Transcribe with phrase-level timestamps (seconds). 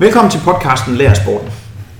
[0.00, 1.50] Velkommen til podcasten Lær Sporten.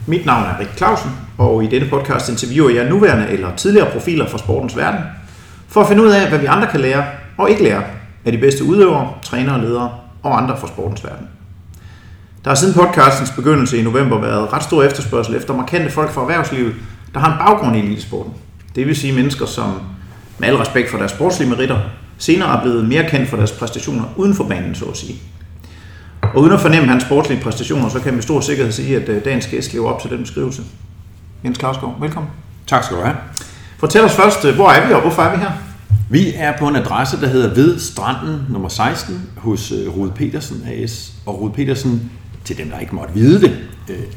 [0.07, 4.29] Mit navn er Rik Clausen, og i denne podcast interviewer jeg nuværende eller tidligere profiler
[4.29, 5.01] fra sportens verden,
[5.69, 7.05] for at finde ud af, hvad vi andre kan lære
[7.39, 7.83] og ikke lære
[8.25, 9.91] af de bedste udøvere, trænere, ledere
[10.23, 11.29] og andre fra sportens verden.
[12.45, 16.21] Der har siden podcastens begyndelse i november været ret stor efterspørgsel efter markante folk fra
[16.21, 16.75] erhvervslivet,
[17.15, 18.33] der har en baggrund i elitesporten.
[18.75, 19.81] Det vil sige mennesker, som
[20.39, 21.79] med al respekt for deres sportslige meritter,
[22.19, 25.23] senere er blevet mere kendt for deres præstationer uden for banen, så at sige.
[26.35, 29.09] Og uden at fornemme hans sportslige præstationer, så kan vi med stor sikkerhed sige, at
[29.09, 30.63] øh, dagens gæst lever op til den beskrivelse.
[31.45, 32.31] Jens Clausgaard, velkommen.
[32.67, 33.17] Tak skal du have.
[33.79, 35.51] Fortæl os først, øh, hvor er vi, og hvorfor er vi her?
[36.11, 40.67] Vi er på en adresse, der hedder Ved Stranden nummer 16 hos øh, Rode Petersen
[40.67, 41.13] AS.
[41.27, 42.11] Og Rode Petersen,
[42.45, 43.57] til dem der ikke måtte vide det,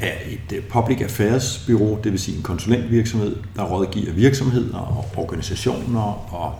[0.02, 6.34] er et public affairs bureau, det vil sige en konsulentvirksomhed, der rådgiver virksomheder og organisationer
[6.34, 6.55] og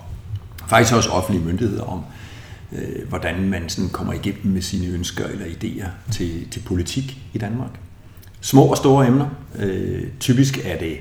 [0.68, 2.00] faktisk også offentlige myndigheder om,
[2.72, 7.38] øh, hvordan man sådan kommer igennem med sine ønsker eller idéer til, til politik i
[7.38, 7.70] Danmark.
[8.42, 9.26] Små og store emner.
[9.60, 10.98] Øh, typisk er det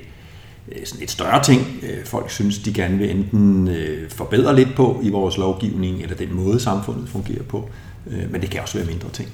[0.71, 4.75] øh, sådan et større ting, øh, folk synes, de gerne vil enten øh, forbedre lidt
[4.75, 7.69] på i vores lovgivning, eller den måde, samfundet fungerer på.
[8.31, 9.29] Men det kan også være mindre ting.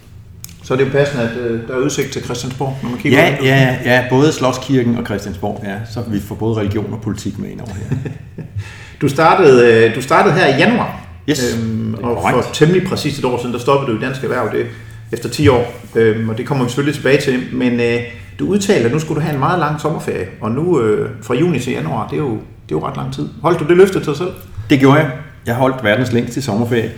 [0.63, 3.37] Så er det jo passende, at der er udsigt til Christiansborg, når man kigger ja,
[3.43, 7.49] ja, ja, både Slotskirken og Christiansborg, ja, så vi får både religion og politik med
[7.49, 8.13] ind over her.
[9.01, 13.37] du, startede, du startede her i januar, Yes, øhm, og for temmelig præcis et år
[13.37, 14.65] siden, der stoppede du i Dansk Erhverv det,
[15.11, 17.43] efter 10 år, øhm, og det kommer vi selvfølgelig tilbage til.
[17.53, 18.01] Men øh,
[18.39, 21.33] du udtalte, at nu skulle du have en meget lang sommerferie, og nu øh, fra
[21.33, 23.29] juni til januar, det er, jo, det er jo ret lang tid.
[23.41, 24.29] Holdt du det løfte til dig selv?
[24.69, 25.11] Det gjorde jeg.
[25.45, 26.91] Jeg holdt verdens længste sommerferie,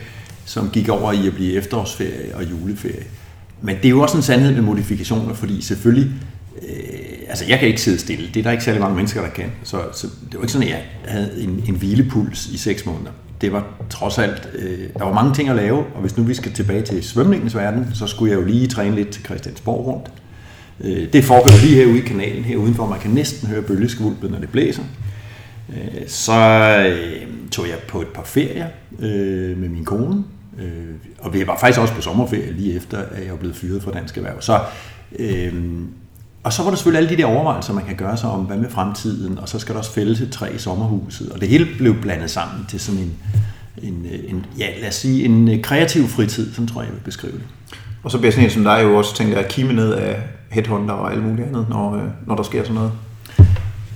[0.46, 3.04] som gik over i at blive efterårsferie og juleferie.
[3.62, 6.12] Men det er jo også en sandhed med modifikationer, fordi selvfølgelig,
[6.62, 6.70] øh,
[7.30, 8.28] altså jeg kan ikke sidde stille.
[8.34, 9.52] Det er der ikke særlig mange mennesker, der kan.
[9.64, 13.12] Så, så det var ikke sådan, at jeg havde en, en hvilepuls i seks måneder
[13.42, 16.34] det var trods alt, øh, der var mange ting at lave, og hvis nu vi
[16.34, 20.12] skal tilbage til svømningens verden, så skulle jeg jo lige træne lidt til Christiansborg rundt.
[20.82, 24.40] Øh, det foregår lige herude i kanalen, her udenfor, man kan næsten høre bølgeskvulpet, når
[24.40, 24.84] det blæser.
[25.70, 26.34] Øh, så
[26.90, 28.68] øh, tog jeg på et par ferier
[29.00, 30.24] øh, med min kone,
[30.60, 33.84] øh, og vi var faktisk også på sommerferie lige efter, at jeg var blevet fyret
[33.84, 34.42] fra Dansk Erhverv.
[34.42, 34.60] Så
[35.20, 35.54] øh,
[36.44, 38.58] og så var der selvfølgelig alle de der overvejelser, man kan gøre sig om, hvad
[38.58, 41.68] med fremtiden, og så skal der også fældes et træ i sommerhuset, og det hele
[41.78, 43.18] blev blandet sammen til sådan en,
[43.84, 47.04] en, en ja, lad os sige, en øh, kreativ fritid, som tror jeg, jeg vil
[47.04, 47.44] beskrive det.
[48.04, 50.94] Og så bliver sådan en som dig jo også, tænker jeg, kime ned af headhunter
[50.94, 52.92] og alt muligt andet, når, øh, når der sker sådan noget.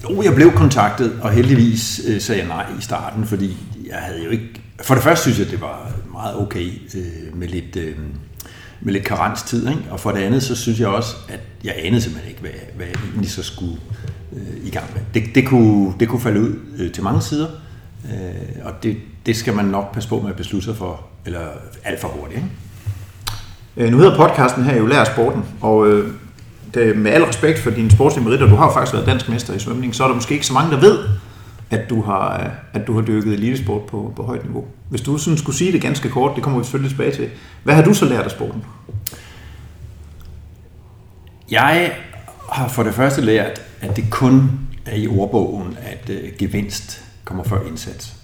[0.10, 4.24] Jo, jeg blev kontaktet, og heldigvis øh, sagde jeg nej i starten, fordi jeg havde
[4.24, 4.62] jo ikke...
[4.84, 6.66] For det første synes jeg, det var meget okay
[6.96, 7.76] øh, med lidt...
[7.76, 7.96] Øh,
[8.84, 9.68] med lidt karenstid.
[9.68, 9.82] Ikke?
[9.92, 12.86] Og for det andet, så synes jeg også, at jeg anede simpelthen ikke, hvad, hvad
[12.86, 13.78] jeg egentlig så skulle
[14.34, 15.02] øh, i gang med.
[15.14, 17.48] Det, det, kunne, det kunne falde ud øh, til mange sider,
[18.06, 21.48] øh, og det, det skal man nok passe på med at beslutte sig for, eller
[21.84, 22.38] alt for hurtigt.
[22.38, 22.50] Ikke?
[23.78, 26.14] Øh, nu hedder podcasten her jo Lær Sporten, og øh,
[26.74, 29.60] det, med al respekt for dine sportslige meritter, du har faktisk været dansk mester i
[29.60, 31.00] svømning, så er der måske ikke så mange, der ved,
[31.74, 34.66] at du har, øh, at du har dykket elitesport på, på højt niveau.
[34.90, 37.30] Hvis du sådan skulle sige det ganske kort, det kommer vi selvfølgelig tilbage til.
[37.64, 38.64] Hvad har du så lært af sporten?
[41.52, 41.94] Jeg
[42.52, 44.52] har for det første lært, at det kun
[44.86, 48.16] er i ordbogen, at uh, gevinst kommer før indsats.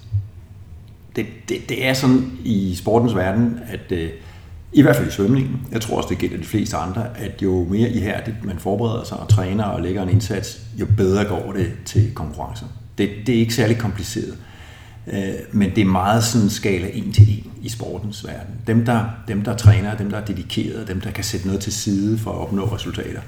[1.16, 4.10] Det, det, det er sådan i sportens verden, at øh,
[4.74, 7.68] i hvert fald i svømningen, jeg tror også, det gælder de fleste andre, at jo
[7.70, 11.72] mere ihærdigt man forbereder sig og træner og lægger en indsats, jo bedre går det
[11.86, 12.66] til konkurrencer.
[13.00, 14.38] Det, det er ikke særlig kompliceret.
[15.14, 18.56] Øh, men det er meget sådan skala en til en i sportens verden.
[18.68, 21.74] Dem der, dem, der træner, dem, der er dedikerede, dem, der kan sætte noget til
[21.74, 23.22] side for at opnå resultater,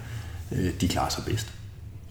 [0.52, 1.48] øh, de klarer sig bedst.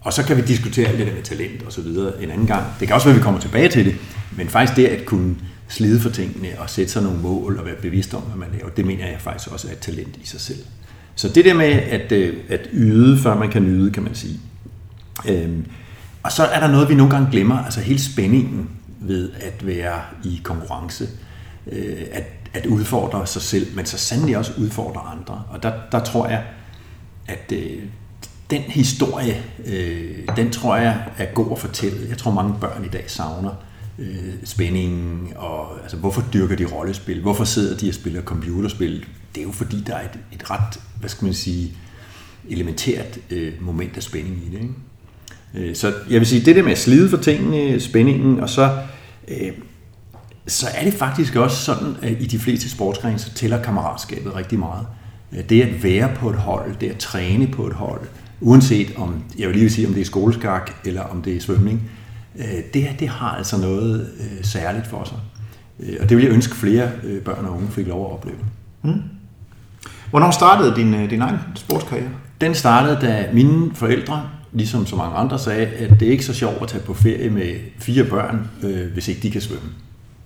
[0.01, 2.47] Og så kan vi diskutere alt det der med talent og så videre en anden
[2.47, 2.63] gang.
[2.79, 3.95] Det kan også være, at vi kommer tilbage til det,
[4.37, 5.35] men faktisk det at kunne
[5.67, 8.69] slide for tingene og sætte sig nogle mål og være bevidst om, hvad man laver,
[8.69, 10.59] det mener jeg faktisk også er et talent i sig selv.
[11.15, 14.39] Så det der med at, øh, at yde, før man kan nyde, kan man sige.
[15.29, 15.65] Øhm,
[16.23, 20.01] og så er der noget, vi nogle gange glemmer, altså hele spændingen ved at være
[20.23, 21.09] i konkurrence,
[21.71, 22.23] øh, at,
[22.53, 25.43] at udfordre sig selv, men så sandelig også udfordre andre.
[25.49, 26.43] Og der, der tror jeg,
[27.27, 27.83] at øh,
[28.49, 32.09] den historie, øh, den tror jeg er god at fortælle.
[32.09, 33.51] Jeg tror mange børn i dag savner
[33.99, 37.21] øh, spændingen, og altså, hvorfor dyrker de rollespil?
[37.21, 39.05] Hvorfor sidder de og spiller computerspil?
[39.35, 41.73] Det er jo fordi, der er et, et ret, hvad skal man sige,
[42.49, 44.61] elementært øh, moment af spænding i det.
[44.61, 44.73] Ikke?
[45.53, 48.77] Øh, så jeg vil sige, det der med at slide for tingene, spændingen, og så,
[49.27, 49.51] øh,
[50.47, 54.59] så er det faktisk også sådan, at i de fleste sportsgrene, så tæller kammeratskabet rigtig
[54.59, 54.87] meget.
[55.33, 58.01] Øh, det at være på et hold, det at træne på et hold,
[58.41, 61.91] uanset om, jeg vil lige sige, om det er skoleskak eller om det er svømning,
[62.73, 64.09] det, det har altså noget
[64.41, 65.17] særligt for sig.
[66.01, 66.91] Og det vil jeg ønske flere
[67.25, 68.37] børn og unge fik lov at opleve.
[68.81, 69.01] Mm.
[70.11, 72.09] Hvornår startede din, øh, din egen sportskarriere?
[72.41, 76.33] Den startede, da mine forældre, ligesom så mange andre, sagde, at det er ikke så
[76.33, 79.69] sjovt at tage på ferie med fire børn, øh, hvis ikke de kan svømme.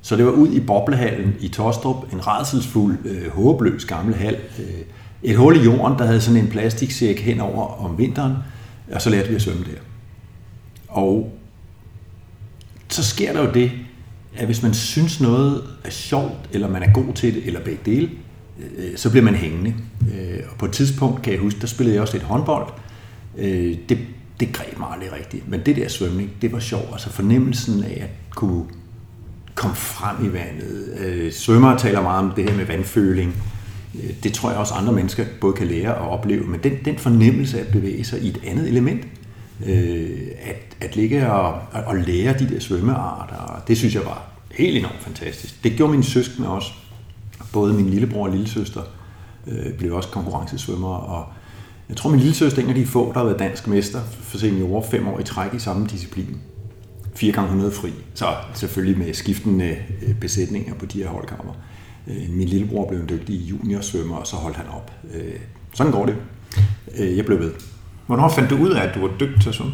[0.01, 4.38] Så det var ud i boblehallen i Tostrup, en redselsfuld, øh, håbløs gammel hal.
[4.60, 4.66] Øh,
[5.24, 8.33] et hul i jorden, der havde sådan en plastiksæk henover om vinteren,
[8.92, 9.80] og så lærte vi at svømme der.
[10.88, 11.38] Og
[12.89, 13.71] så sker der jo det,
[14.38, 17.80] at hvis man synes noget er sjovt, eller man er god til det, eller begge
[17.86, 18.10] dele,
[18.78, 19.74] øh, så bliver man hængende.
[20.13, 22.68] Øh, og på et tidspunkt, kan jeg huske, der spillede jeg også lidt håndbold.
[23.38, 23.98] Øh, det,
[24.40, 25.50] det greb mig aldrig rigtigt.
[25.50, 26.90] Men det der svømning, det var sjovt.
[26.92, 28.66] Altså fornemmelsen af at kunne
[29.56, 30.98] komme frem i vandet.
[31.00, 33.36] Øh, svømmere taler meget om det her med vandføling.
[33.96, 36.48] Øh, det tror jeg også andre mennesker både kan lære og opleve.
[36.48, 39.08] Men den, den fornemmelse af at bevæge sig i et andet element,
[39.66, 44.78] øh, at, at ligge og, og lære de der svømmearter, det synes jeg var helt
[44.78, 45.64] enormt fantastisk.
[45.64, 46.72] Det gjorde mine søskende også.
[47.54, 48.81] Både min lillebror og lillesøster
[49.48, 51.26] øh, blev også konkurrencesvømmere, og
[51.90, 54.38] jeg tror, min lillesøster er en af de få, der har været dansk mester for
[54.38, 56.38] seniorer fem år i træk i samme disciplin.
[57.16, 57.90] 4 gange 100 fri.
[58.14, 59.78] Så selvfølgelig med skiftende
[60.08, 61.54] øh, besætninger på de her holdkammer.
[62.08, 64.92] Øh, min lillebror blev en dygtig juniorsvømmer, og så holdt han op.
[65.14, 65.34] Øh,
[65.74, 66.16] sådan går det.
[66.98, 67.52] Jeg blev ved.
[68.08, 69.74] Hvornår fandt du ud af, at du var dygtig til at svømme?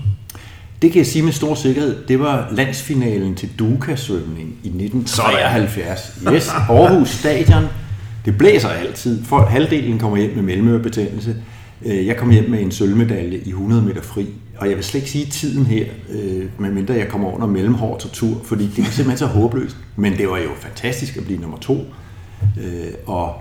[0.81, 2.07] Det kan jeg sige med stor sikkerhed.
[2.07, 6.19] Det var landsfinalen til Duka-svømning i 1973.
[6.33, 7.63] Yes, Aarhus Stadion.
[8.25, 9.23] Det blæser altid.
[9.23, 11.35] For halvdelen kommer hjem med mellemørebetændelse.
[11.85, 14.27] Øh, jeg kom hjem med en sølvmedalje i 100 meter fri.
[14.57, 18.41] Og jeg vil slet ikke sige tiden her, øh, medmindre jeg kommer under mellemhård tortur,
[18.43, 19.77] fordi det er simpelthen så håbløst.
[19.95, 21.85] Men det var jo fantastisk at blive nummer to.
[22.57, 23.35] Øh, og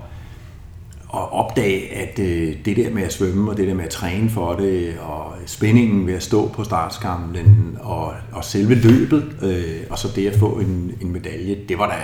[1.11, 4.29] og opdage, at øh, det der med at svømme, og det der med at træne
[4.29, 9.99] for det, og spændingen ved at stå på startskamlen, og, og selve løbet, øh, og
[9.99, 11.95] så det at få en, en medalje, det var da,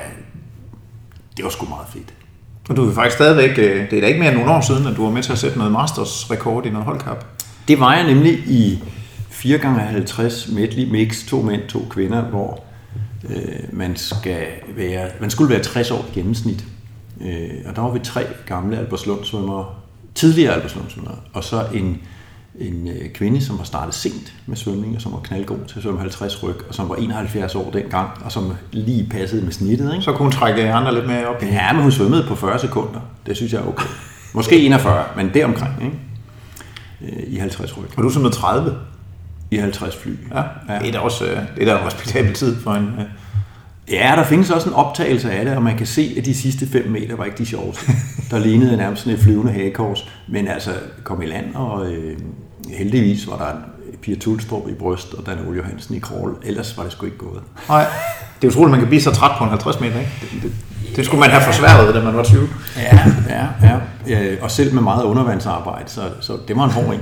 [1.38, 2.14] det var sgu meget fedt.
[2.70, 4.88] Og du er faktisk stadigvæk, øh, det er da ikke mere end nogle år siden,
[4.88, 7.26] at du var med til at sætte noget masters rekord i noget holdkap.
[7.68, 8.84] Det var jeg nemlig i
[9.32, 12.64] 4x50 medley mix, to mænd, to kvinder, hvor
[13.30, 16.66] øh, man, skal være, man skulle være 60 år i gennemsnit.
[17.22, 19.66] Øh, og der var vi tre gamle Albertslund-svømmere,
[20.16, 22.02] tidligere Albertslund-svømmere, og så en,
[22.60, 25.84] en øh, kvinde, som var startet sent med svømning, og som var knaldgod til at
[25.84, 29.94] svømme 50 ryg, og som var 71 år dengang, og som lige passede med snittet.
[29.94, 30.04] Ikke?
[30.04, 31.44] Så kunne hun trække andre lidt mere op?
[31.44, 33.00] Ja, men hun svømmede på 40 sekunder.
[33.26, 33.88] Det synes jeg er okay.
[34.34, 37.18] Måske 41, men deromkring, ikke?
[37.18, 37.98] Øh, i 50 ryg.
[37.98, 38.76] Og du svømmede 30?
[39.52, 40.12] I 50 fly.
[40.34, 40.44] Ja,
[40.74, 40.80] ja.
[40.80, 42.90] det er da også øh, det er da respektabel tid for en,
[43.92, 46.68] Ja, der findes også en optagelse af det, og man kan se, at de sidste
[46.68, 47.92] 5 meter var ikke de sjoveste.
[48.32, 50.72] Der lignede nærmest sådan et flyvende hagekors, men altså
[51.04, 52.18] kom i land, og øh,
[52.74, 53.52] heldigvis var der
[54.02, 56.38] Pia Tulstrup i bryst og Dan Ole Johansen i krål.
[56.44, 57.42] Ellers var det sgu ikke gået.
[57.70, 57.86] Nej,
[58.42, 60.12] det er utroligt, at man kan blive så træt på en 50 meter, ikke?
[60.22, 60.52] Det, det,
[60.96, 62.50] det skulle man have forsværet, da man var 20.
[62.78, 63.00] Ja,
[63.30, 63.78] ja, ja.
[64.08, 67.02] ja og selv med meget undervandsarbejde, så, så det var en hård en.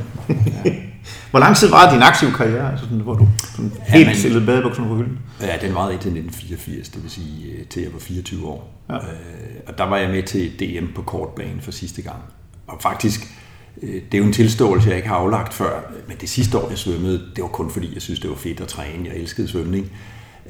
[0.65, 0.71] Ja.
[1.31, 4.45] Hvor lang tid var din aktive karriere, altså sådan, hvor du sådan helt ja, stillede
[4.45, 5.19] badebukserne på hylden?
[5.41, 8.83] Ja, den varede til 1984, det vil sige øh, til jeg var 24 år.
[8.89, 8.95] Ja.
[8.95, 9.01] Øh,
[9.67, 12.19] og der var jeg med til DM på kortbane for sidste gang.
[12.67, 13.44] Og faktisk, øh,
[13.81, 16.69] Øh, det er jo en tilståelse, jeg ikke har aflagt før, men det sidste år,
[16.69, 19.09] jeg svømmede, det var kun fordi, jeg synes, det var fedt at træne.
[19.09, 19.91] Jeg elskede svømning.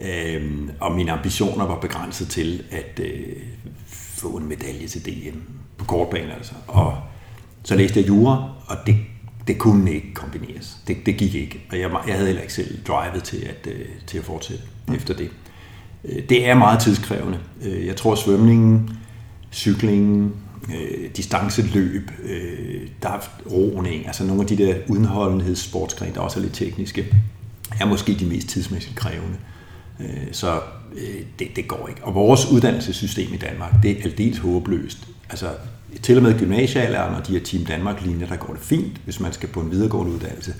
[0.02, 3.34] Øh, og mine ambitioner var begrænset til at øh,
[3.88, 5.38] få en medalje til DM
[5.78, 6.54] på kortbane altså.
[6.68, 6.98] Og
[7.64, 8.96] så læste jeg jura, og det
[9.48, 10.78] det kunne ikke kombineres.
[10.88, 11.62] Det, det gik ikke.
[11.72, 14.94] Og jeg, jeg havde heller ikke selv drivet til at, øh, til at fortsætte mm.
[14.94, 15.30] efter det.
[16.06, 17.40] Øh, det er meget tidskrævende.
[17.66, 18.98] Øh, jeg tror, svømningen,
[19.52, 20.34] cyklingen,
[20.70, 23.20] øh, distanceløb, øh, der er
[23.52, 27.16] roning, altså nogle af de der udenholdenhedssportsgrene, der også er lidt tekniske,
[27.80, 29.38] er måske de mest tidsmæssigt krævende.
[30.00, 30.60] Øh, så
[30.96, 32.04] øh, det, det går ikke.
[32.04, 35.08] Og vores uddannelsessystem i Danmark, det er aldeles håbløst.
[35.30, 35.50] Altså,
[36.02, 39.34] til og med gymnasiealderen og de her Team Danmark-linjer, der går det fint, hvis man
[39.34, 40.54] skal på en videregående uddannelse,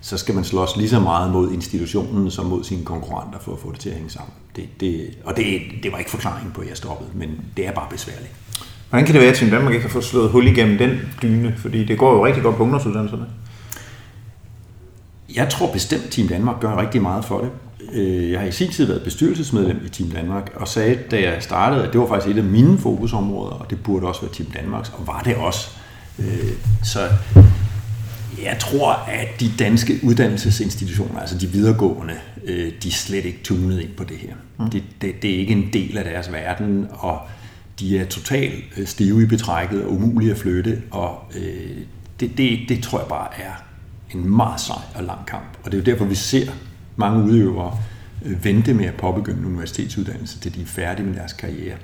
[0.00, 3.58] så skal man slås lige så meget mod institutionen som mod sine konkurrenter for at
[3.58, 4.32] få det til at hænge sammen.
[4.56, 7.72] Det, det, og det, det var ikke forklaringen på, at jeg stoppede, men det er
[7.72, 8.32] bare besværligt.
[8.92, 11.54] Hvordan kan det være, at Team Danmark ikke har fået slået hul igennem den dyne?
[11.56, 13.24] Fordi det går jo rigtig godt på ungdomsuddannelserne.
[15.34, 17.50] Jeg tror bestemt, Team Danmark gør rigtig meget for det.
[17.92, 21.42] Øh, jeg har i sin tid været bestyrelsesmedlem i Team Danmark, og sagde, da jeg
[21.42, 24.50] startede, at det var faktisk et af mine fokusområder, og det burde også være Team
[24.50, 25.68] Danmarks, og var det også.
[26.18, 26.52] Øh,
[26.84, 26.98] så
[28.42, 33.80] jeg tror, at de danske uddannelsesinstitutioner, altså de videregående, øh, de er slet ikke tunet
[33.80, 34.34] ind på det her.
[34.58, 34.70] Mm.
[34.70, 37.20] Det, det, det er ikke en del af deres verden, og
[37.80, 41.76] de er totalt øh, stive i betrækket og umulige at flytte, og øh,
[42.20, 43.64] det, det, det tror jeg bare er
[44.14, 45.58] en meget sej og lang kamp.
[45.64, 46.52] Og det er jo derfor, vi ser
[46.96, 47.78] mange udøvere
[48.24, 51.76] øh, vente med at påbegynde en universitetsuddannelse, til de er færdige med deres karriere.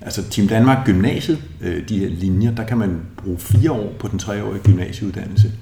[0.00, 4.08] Altså Team Danmark Gymnasiet, øh, de her linjer, der kan man bruge fire år på
[4.08, 5.52] den treårige gymnasieuddannelse.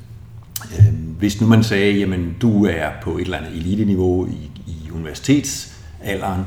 [0.78, 4.90] Øh, hvis nu man sagde, jamen du er på et eller andet elite-niveau i, i
[4.90, 6.46] universitetsalderen, øh,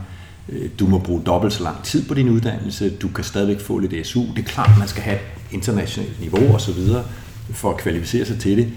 [0.80, 4.08] du må bruge dobbelt så lang tid på din uddannelse, du kan stadigvæk få lidt
[4.08, 4.22] SU.
[4.22, 5.22] Det er klart, man skal have et
[5.52, 6.74] internationalt niveau osv.
[7.54, 8.70] for at kvalificere sig til det.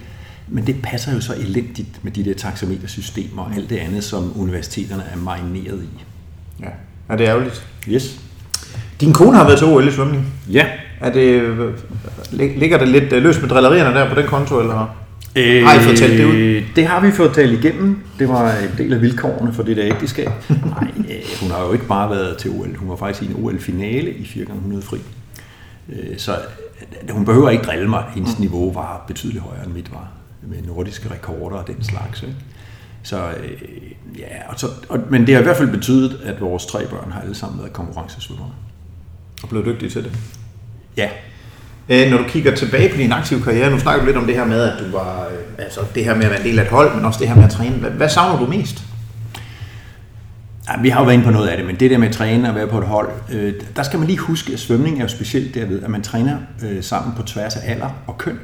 [0.48, 4.40] Men det passer jo så elendigt med de der taxametersystemer og alt det andet, som
[4.40, 6.04] universiteterne er marineret i.
[6.60, 6.68] Ja,
[7.08, 7.66] er det ærgerligt?
[7.88, 8.20] Yes.
[9.00, 10.32] Din kone har været til OL i svømning.
[10.52, 10.66] Ja.
[11.00, 11.42] Er det,
[12.32, 14.96] ligger det lidt øh, løs med drillerierne der på den konto, eller
[15.36, 16.62] Øh, har I fået talt det ud?
[16.76, 17.98] Det har vi fået talt igennem.
[18.18, 20.30] Det var en del af vilkårene for det der ægteskab.
[20.48, 22.76] Nej, øh, hun har jo ikke bare været til OL.
[22.76, 24.98] Hun var faktisk i en OL-finale i 4x100 fri.
[25.88, 28.04] Øh, så øh, hun behøver ikke drille mig.
[28.14, 30.08] Hendes niveau var betydeligt højere end mit var.
[30.42, 32.22] Med nordiske rekorder og den slags.
[32.22, 32.34] Ikke?
[33.02, 33.62] Så øh,
[34.18, 37.12] ja, og så, og, men det har i hvert fald betydet, at vores tre børn
[37.12, 38.50] har alle sammen været konkurrencesvømmere.
[39.42, 40.12] Og blevet dygtig til det.
[40.96, 41.08] Ja,
[41.88, 44.34] Øh, Når du kigger tilbage på din aktive karriere, nu snakker du lidt om det
[44.34, 46.62] her med, at du var, øh, altså det her med at være en del af
[46.62, 47.76] et hold, men også det her med at træne.
[47.76, 48.82] Hvad, hvad savner du mest?
[50.68, 52.14] Ja, vi har jo været inde på noget af det, men det der med at
[52.14, 55.02] træne og være på et hold, øh, der skal man lige huske, at svømning er
[55.02, 58.38] jo specielt derved, at man træner øh, sammen på tværs af alder og køn.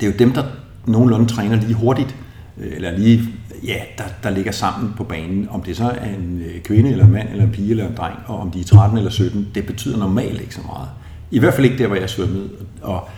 [0.00, 0.42] Det er jo dem, der
[0.86, 2.16] nogenlunde træner lige hurtigt,
[2.58, 3.22] øh, eller lige,
[3.64, 5.48] ja, der, der ligger sammen på banen.
[5.50, 7.94] Om det så er en øh, kvinde, eller en mand, eller en pige, eller en
[7.96, 10.88] dreng, og om de er 13 eller 17, det betyder normalt ikke så meget.
[11.30, 12.50] I hvert fald ikke der, hvor jeg svømmede.
[12.82, 13.08] Og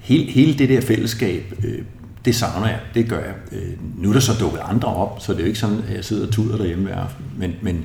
[0.00, 1.78] hele, hele det der fællesskab, øh,
[2.24, 3.34] det savner jeg, det gør jeg.
[3.52, 5.96] Øh, nu er der så dukket andre op, så det er jo ikke sådan, at
[5.96, 7.24] jeg sidder og tuder derhjemme hver aften.
[7.36, 7.84] Men, men,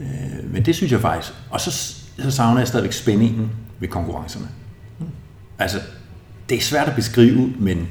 [0.00, 1.34] øh, men det synes jeg faktisk.
[1.50, 1.70] Og så,
[2.18, 3.50] så savner jeg stadigvæk spændingen
[3.80, 4.48] ved konkurrencerne.
[5.58, 5.80] Altså,
[6.48, 7.88] det er svært at beskrive, men,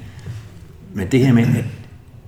[0.93, 1.65] men det her med, at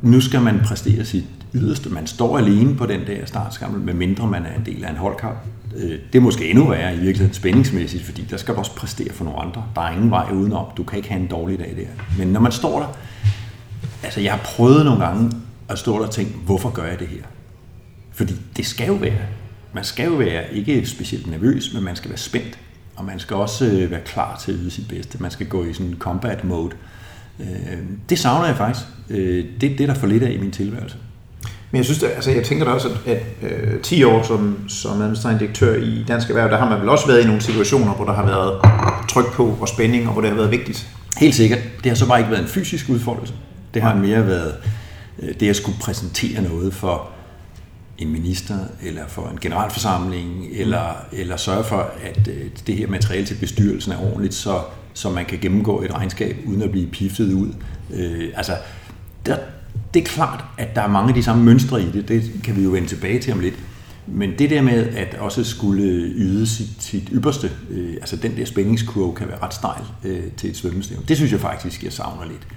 [0.02, 1.90] nu skal man præstere sit yderste.
[1.90, 5.38] Man står alene på den der startskammel, medmindre man er en del af en holdkamp.
[5.78, 9.14] Øh, det er måske endnu værre i virkeligheden spændingsmæssigt, fordi der skal du også præstere
[9.14, 9.64] for nogle andre.
[9.76, 10.66] Der er ingen vej udenom.
[10.78, 12.04] Du kan ikke have en dårlig dag der.
[12.18, 12.88] Men når man står der,
[14.04, 15.32] altså jeg har prøvet nogle gange
[15.70, 17.24] at stå der og tænke, hvorfor gør jeg det her?
[18.12, 19.22] Fordi det skal jo være,
[19.74, 22.60] man skal jo være ikke specielt nervøs, men man skal være spændt.
[22.96, 25.18] Og man skal også øh, være klar til at yde sit bedste.
[25.22, 26.72] Man skal gå i sådan en combat mode.
[27.40, 27.78] Øh,
[28.10, 28.86] det savner jeg faktisk.
[29.08, 30.98] Det Det, det der for lidt af i min tilværelse.
[31.72, 33.12] Men jeg synes, det, altså jeg tænker da også, at,
[33.42, 36.90] at øh, 10 år som, som administrerende direktør i Dansk Erhverv, der har man vel
[36.90, 38.62] også været i nogle situationer, hvor der har været
[39.10, 40.88] tryk på og spænding, og hvor det har været vigtigt.
[41.18, 41.60] Helt sikkert.
[41.84, 43.34] Det har så bare ikke været en fysisk udfoldelse.
[43.74, 44.56] Det har mere været
[45.20, 47.10] øh, det at skulle præsentere noget for
[47.98, 53.26] en minister, eller for en generalforsamling, eller, eller sørge for, at øh, det her materiale
[53.26, 54.60] til bestyrelsen er ordentligt, så,
[54.94, 57.54] så man kan gennemgå et regnskab, uden at blive piftet ud.
[57.94, 58.54] Øh, altså,
[59.26, 59.38] der,
[59.94, 62.56] det er klart, at der er mange af de samme mønstre i det, det kan
[62.56, 63.56] vi jo vende tilbage til om lidt.
[64.08, 65.84] Men det der med at også skulle
[66.16, 70.50] yde sit, sit ypperste, øh, altså den der spændingskurve kan være ret stejl øh, til
[70.50, 72.48] et svømmestævne, det synes jeg faktisk, jeg savner lidt.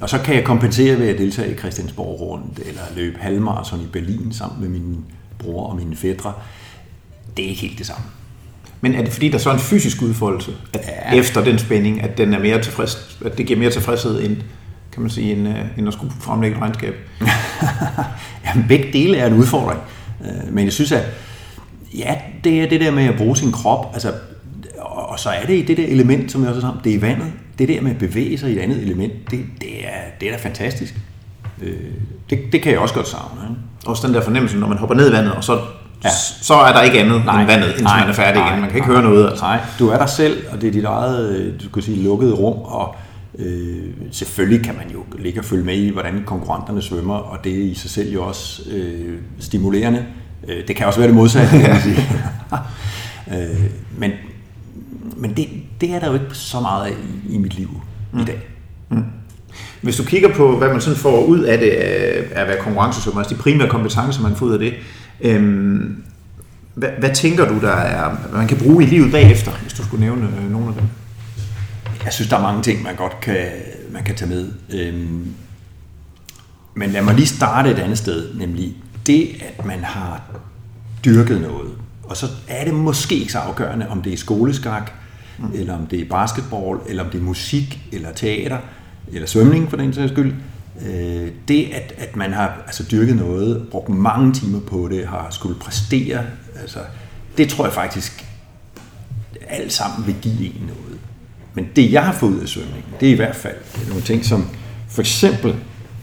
[0.00, 3.86] Og så kan jeg kompensere ved at deltage i Christiansborg rundt, eller løbe halvmarathon i
[3.92, 5.04] Berlin sammen med min
[5.38, 6.32] bror og mine fædre.
[7.36, 8.04] Det er ikke helt det samme.
[8.80, 10.80] Men er det fordi, der er så en fysisk udfoldelse, at.
[11.12, 11.18] Ja.
[11.18, 14.36] efter den spænding, at, den er mere tilfreds, at det giver mere tilfredshed end,
[14.94, 16.94] kan man sige, end, øh, end at skulle fremlægge et regnskab?
[18.46, 19.80] Jamen, begge dele er en udfordring.
[20.24, 21.02] Øh, Men jeg synes, at
[21.98, 24.12] ja, det er det der med at bruge sin krop, altså,
[24.80, 26.96] og så er det i det der element, som jeg også har sagt, det er
[26.98, 27.26] i vandet.
[27.58, 30.32] Det der med at bevæge sig i et andet element, det, det, er, det er
[30.36, 30.94] da fantastisk.
[31.62, 31.72] Øh,
[32.30, 33.40] Det, det kan jeg også godt savne.
[33.50, 33.60] Ikke?
[33.86, 35.58] Også den der fornemmelse, når man hopper ned i vandet, og så,
[36.04, 36.08] ja.
[36.42, 38.60] Så er der ikke andet nej, end vandet, indtil man er færdig igen.
[38.60, 39.28] Man kan ikke høre noget.
[39.28, 39.44] Altså.
[39.44, 42.58] Nej, du er der selv, og det er dit eget, du kan sige, lukkede rum,
[42.58, 42.94] og
[43.38, 47.52] øh, selvfølgelig kan man jo ligge og følge med i, hvordan konkurrenterne svømmer, og det
[47.52, 50.06] er i sig selv jo også øh, stimulerende.
[50.48, 51.98] Øh, det kan også være det modsatte, kan man sige.
[53.34, 54.12] øh, men
[55.16, 55.48] men det,
[55.80, 57.70] det er der jo ikke så meget af i, i mit liv
[58.12, 58.20] mm.
[58.20, 58.40] i dag.
[59.82, 63.20] Hvis du kigger på, hvad man sådan får ud af det, af at være konkurrencesvømmer,
[63.20, 64.74] altså de primære kompetencer, man får ud af det,
[65.20, 66.02] øhm,
[66.74, 70.04] hvad, hvad tænker du, der er, man kan bruge i livet bagefter, hvis du skulle
[70.04, 70.84] nævne øh, nogle af dem?
[72.04, 73.46] Jeg synes, der er mange ting, man godt kan,
[73.90, 74.52] man kan tage med.
[74.70, 75.34] Øhm,
[76.74, 80.22] men lad mig lige starte et andet sted, nemlig det, at man har
[81.04, 81.70] dyrket noget.
[82.02, 84.92] Og så er det måske ikke så afgørende, om det er skoleskak,
[85.38, 85.50] mm.
[85.54, 88.58] eller om det er basketball, eller om det er musik, eller teater,
[89.12, 90.34] eller svømning for den sags skyld.
[90.86, 95.26] Øh, det, at, at man har altså, dyrket noget, brugt mange timer på det, har
[95.30, 96.24] skulle præstere,
[96.60, 96.78] altså,
[97.36, 98.24] det tror jeg faktisk
[99.48, 100.93] alt sammen vil give en noget.
[101.54, 103.56] Men det, jeg har fået ud af svømningen, det er i hvert fald
[103.88, 104.48] nogle ting, som
[104.88, 105.54] for eksempel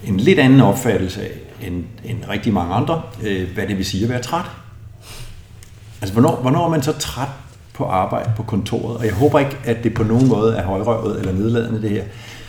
[0.03, 1.31] en lidt anden opfattelse af,
[1.67, 4.45] end, end rigtig mange andre, øh, hvad det vil sige at være træt.
[6.01, 7.27] Altså, hvornår, hvornår er man så træt
[7.73, 11.19] på arbejde på kontoret, og jeg håber ikke, at det på nogen måde er højrøvet
[11.19, 12.03] eller nedladende det her,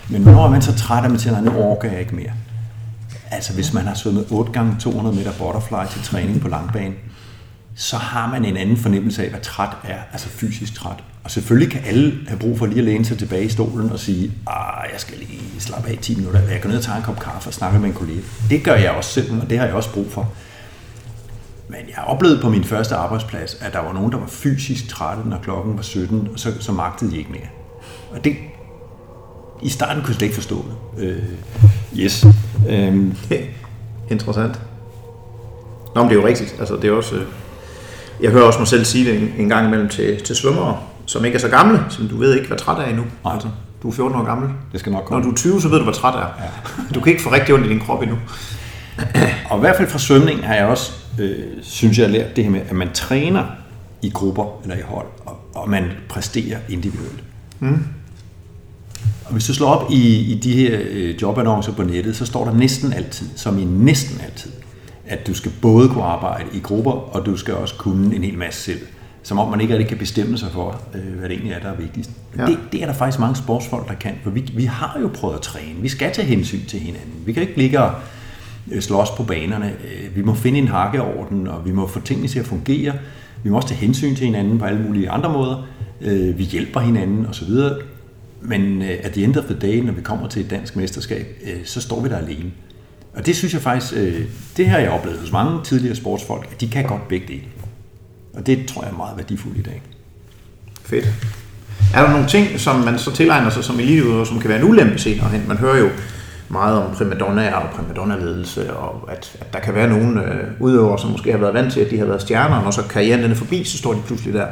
[0.09, 2.31] men når man så træt, at man siger, nu orker jeg ikke mere.
[3.31, 6.93] Altså hvis man har svømmet 8 gange 200 meter butterfly til træning på langbane,
[7.75, 11.03] så har man en anden fornemmelse af, hvad træt er, altså fysisk træt.
[11.23, 13.99] Og selvfølgelig kan alle have brug for lige at læne sig tilbage i stolen og
[13.99, 17.03] sige, ah, jeg skal lige slappe af 10 minutter, jeg går ned og tager en
[17.03, 18.21] kop kaffe og snakker med en kollega.
[18.49, 20.33] Det gør jeg også selv, og det har jeg også brug for.
[21.67, 25.29] Men jeg oplevede på min første arbejdsplads, at der var nogen, der var fysisk trætte,
[25.29, 27.47] når klokken var 17, og så, så magtede de ikke mere.
[28.11, 28.35] Og det,
[29.61, 30.65] i starten kunne jeg slet ikke forstå
[30.97, 31.03] det.
[31.03, 31.23] Øh,
[31.97, 32.25] yes.
[32.69, 32.97] Øh,
[34.11, 34.61] Interessant.
[35.95, 36.55] Nå, men det er jo rigtigt.
[36.59, 37.25] Altså, det er også, øh,
[38.21, 41.25] jeg hører også mig selv sige det en, en gang imellem til, til svømmere, som
[41.25, 43.03] ikke er så gamle, som du ved ikke, hvad træt er endnu.
[43.23, 43.33] Nej.
[43.33, 43.49] Altså,
[43.83, 44.49] du er 14 år gammel.
[44.71, 45.19] Det skal nok komme.
[45.19, 46.19] Når du er 20, så ved du, hvad træt er.
[46.19, 46.83] Ja.
[46.95, 48.17] Du kan ikke få rigtig ondt i din krop endnu.
[49.49, 52.51] Og i hvert fald fra svømning har jeg også, øh, synes jeg, lært det her
[52.51, 53.43] med, at man træner
[54.01, 57.23] i grupper eller i hold, og, og man præsterer individuelt.
[57.59, 57.83] Mm.
[59.25, 62.45] Og hvis du slår op i, i de her øh, jobannoncer på nettet, så står
[62.45, 64.51] der næsten altid, som i næsten altid,
[65.13, 68.37] at du skal både kunne arbejde i grupper, og du skal også kunne en hel
[68.37, 68.79] masse selv.
[69.23, 71.69] Som om man ikke rigtig kan bestemme sig for, øh, hvad det egentlig er, der
[71.69, 72.11] er vigtigst.
[72.37, 72.45] Ja.
[72.45, 75.35] Det, det er der faktisk mange sportsfolk, der kan, for vi, vi har jo prøvet
[75.35, 75.81] at træne.
[75.81, 77.13] Vi skal tage hensyn til hinanden.
[77.25, 77.91] Vi kan ikke ligge og
[78.71, 79.65] øh, slås på banerne.
[79.65, 82.93] Øh, vi må finde en hakkeorden, og vi må få tingene til at fungere.
[83.43, 85.67] Vi må også tage hensyn til hinanden på alle mulige andre måder.
[86.35, 87.49] Vi hjælper hinanden osv.
[88.41, 91.27] Men at the end of the day, når vi kommer til et dansk mesterskab,
[91.65, 92.51] så står vi der alene.
[93.15, 94.25] Og det synes jeg faktisk, øh,
[94.57, 97.43] det har jeg oplevet hos mange tidligere sportsfolk, at de kan godt begge dele.
[98.33, 99.81] Og det tror jeg er meget værdifuldt i dag.
[100.85, 101.05] Fedt.
[101.93, 104.69] Er der nogle ting, som man så tilegner sig som eliteudøver, som kan være en
[104.69, 105.47] ulempe senere hen?
[105.47, 105.89] Man hører jo
[106.49, 111.11] meget om primadonna og primadonna-ledelse, og at, at der kan være nogle øh, udøvere, som
[111.11, 113.31] måske har været vant til, at de har været stjerner, og når så karrieren den
[113.31, 114.47] er forbi, så står de pludselig der.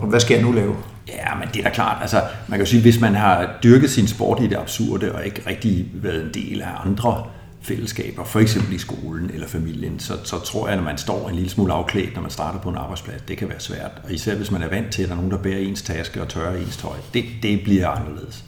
[0.00, 0.74] Og hvad skal jeg nu lave?
[1.08, 1.96] Ja, men det er da klart.
[2.00, 2.16] Altså,
[2.48, 5.42] man kan jo sige, hvis man har dyrket sin sport i det absurde, og ikke
[5.46, 7.24] rigtig været en del af andre
[7.64, 11.34] fællesskaber, for eksempel i skolen eller familien, så, så tror jeg, at man står en
[11.34, 13.90] lille smule afklædt, når man starter på en arbejdsplads, det kan være svært.
[14.04, 16.22] Og især hvis man er vant til, at der er nogen, der bærer ens taske
[16.22, 18.44] og tørrer ens tøj, det, det bliver anderledes.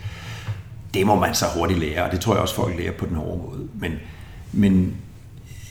[0.94, 3.16] Det må man så hurtigt lære, og det tror jeg også, folk lærer på den
[3.16, 3.68] hårde måde.
[3.74, 3.92] Men,
[4.52, 4.96] men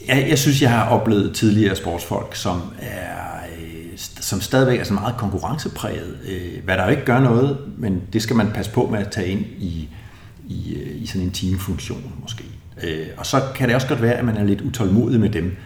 [0.08, 4.93] jeg, jeg synes, jeg har oplevet tidligere sportsfolk, som er øh, som stadigvæk er så
[4.93, 8.88] meget konkurrencepræget, øh, hvad der jo ikke gør noget, men det skal man passe på
[8.91, 9.89] med at tage ind i,
[10.47, 12.43] i, øh, i sådan en teamfunktion måske.
[12.83, 15.57] Øh, og så kan det også godt være, at man er lidt utålmodig med dem,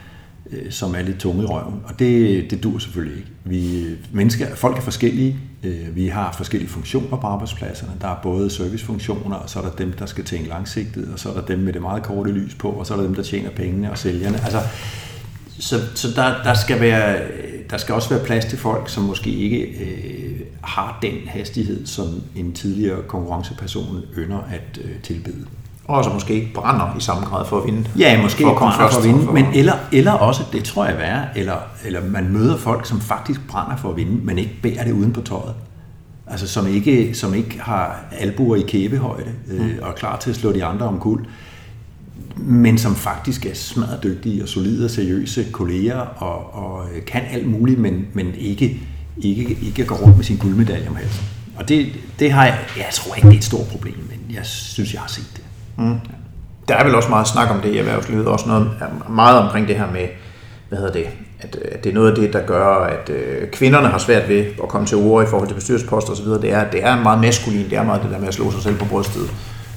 [0.51, 1.81] øh, som er lidt tunge i røven.
[1.85, 3.31] Og det, det dur selvfølgelig ikke.
[3.43, 5.35] Vi, mennesker, folk er forskellige.
[5.63, 7.91] Øh, vi har forskellige funktioner på arbejdspladserne.
[8.01, 11.29] Der er både servicefunktioner, og så er der dem, der skal tænke langsigtet, og så
[11.29, 13.23] er der dem med det meget korte lys på, og så er der dem, der
[13.23, 14.37] tjener pengene og sælgerne.
[14.43, 14.59] Altså,
[15.59, 17.21] så så der, der, skal være,
[17.69, 22.07] der skal også være plads til folk, som måske ikke øh, har den hastighed, som
[22.35, 25.45] en tidligere konkurrenceperson ynder at øh, tilbyde
[25.89, 27.89] og så måske ikke brænder i samme grad for at vinde.
[27.97, 29.31] Ja, måske for at komme først, for at vinde, for...
[29.31, 33.47] men eller, eller også, det tror jeg er eller, eller man møder folk, som faktisk
[33.47, 35.53] brænder for at vinde, men ikke bærer det uden på tøjet.
[36.27, 39.71] Altså som ikke, som ikke har albuer i kæbehøjde øh, mm.
[39.81, 41.25] og er klar til at slå de andre om kul,
[42.35, 47.47] men som faktisk er smadret dygtige og solide og seriøse kolleger og, og kan alt
[47.47, 48.79] muligt, men, men ikke,
[49.17, 51.25] ikke, ikke går rundt med sin guldmedalje om halsen.
[51.55, 51.87] Og det,
[52.19, 55.01] det har jeg, jeg tror ikke, det er et stort problem, men jeg synes, jeg
[55.01, 55.43] har set det.
[55.79, 55.99] Mm.
[56.67, 58.71] Der er vel også meget snak om det i erhvervslivet, også noget,
[59.09, 60.07] meget omkring det her med,
[60.69, 61.05] hvad hedder det,
[61.39, 64.45] at, at det er noget af det, der gør, at øh, kvinderne har svært ved
[64.63, 67.69] at komme til ord i forhold til bestyrelsesposter osv., det er, det er meget maskulin,
[67.69, 69.31] det er meget det der med at slå sig selv på brystet,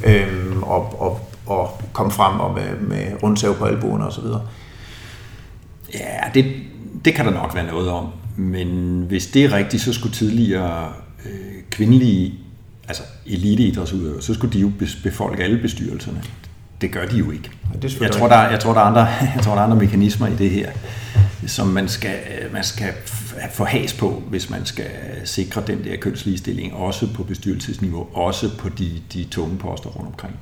[0.05, 4.25] øh, og, og, og komme frem og med, med rundsav på albuerne osv.
[5.95, 6.55] Ja, det,
[7.05, 10.88] det kan der nok være noget om, men hvis det er rigtigt, så skulle tidligere
[11.27, 12.35] øh, kvindelige
[12.88, 16.23] altså eliteidrætsudøvere, så skulle de jo befolke alle bestyrelserne.
[16.81, 17.51] Det gør de jo ikke.
[17.83, 20.27] Det jeg, tror, der, jeg, tror, der er andre, jeg tror, der er andre mekanismer
[20.27, 20.71] i det her,
[21.47, 22.16] som man skal,
[22.53, 22.92] man skal
[23.53, 24.87] få has på, hvis man skal
[25.25, 30.35] sikre den der kønsligestilling, også på bestyrelsesniveau, også på de, de tunge poster rundt omkring.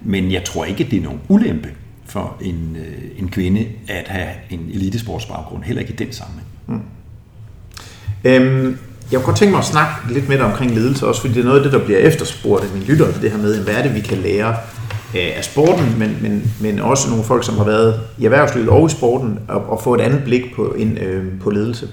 [0.00, 1.68] Men jeg tror ikke, det er nogen ulempe
[2.04, 6.48] for en, øh, en kvinde at have en elitesportsbaggrund, heller ikke i den sammenhæng.
[6.66, 6.80] Mm.
[8.24, 8.78] Øhm,
[9.12, 11.40] jeg kunne godt tænke mig at snakke lidt med dig omkring ledelse også, fordi det
[11.40, 13.82] er noget af det, der bliver efterspurgt af mine lyttere, det her med, hvad er
[13.82, 14.48] det, vi kan lære
[15.14, 18.86] øh, af sporten, men, men, men også nogle folk, som har været i erhvervslivet og
[18.86, 21.88] i sporten, og, og få et andet blik på, en, øh, på ledelse.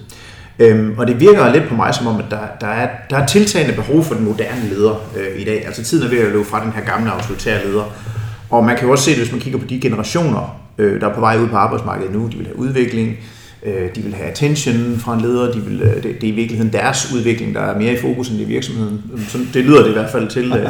[0.60, 3.26] Øhm, og det virker lidt på mig som om, at der, der, er, der er
[3.26, 5.66] tiltagende behov for den moderne leder øh, i dag.
[5.66, 7.84] Altså tiden er ved at løbe fra den her gamle autoritære leder.
[8.50, 11.10] Og man kan jo også se det, hvis man kigger på de generationer, øh, der
[11.10, 13.18] er på vej ud på arbejdsmarkedet nu, de vil have udvikling,
[13.66, 16.36] øh, de vil have attention fra en leder, de vil, øh, det, det er i
[16.36, 19.04] virkeligheden deres udvikling, der er mere i fokus end det virksomheden.
[19.28, 20.52] Sådan, det lyder det i hvert fald til.
[20.52, 20.70] Øh.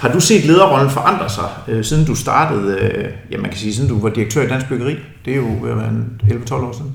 [0.00, 3.74] Har du set lederrollen forandre sig, øh, siden du startede, øh, ja man kan sige,
[3.74, 4.96] siden du var direktør i Dansk Byggeri?
[5.24, 5.86] Det er jo øh,
[6.28, 6.92] 11-12 år siden.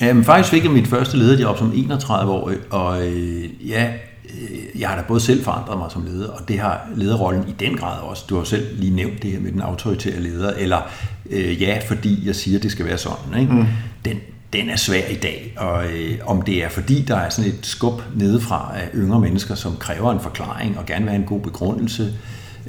[0.00, 3.88] Jamen, faktisk fik jeg mit første lederjob som 31-årig, og øh, ja,
[4.78, 7.76] jeg har da både selv forandret mig som leder, og det har lederrollen i den
[7.76, 8.24] grad også.
[8.28, 10.90] Du har selv lige nævnt det her med den autoritære leder, eller
[11.30, 13.40] øh, ja, fordi jeg siger, at det skal være sådan.
[13.40, 13.52] Ikke?
[13.52, 13.64] Mm.
[14.04, 14.16] Den,
[14.52, 17.66] den er svær i dag, og øh, om det er fordi, der er sådan et
[17.66, 21.40] skub nedefra af yngre mennesker, som kræver en forklaring og gerne vil have en god
[21.40, 22.14] begrundelse,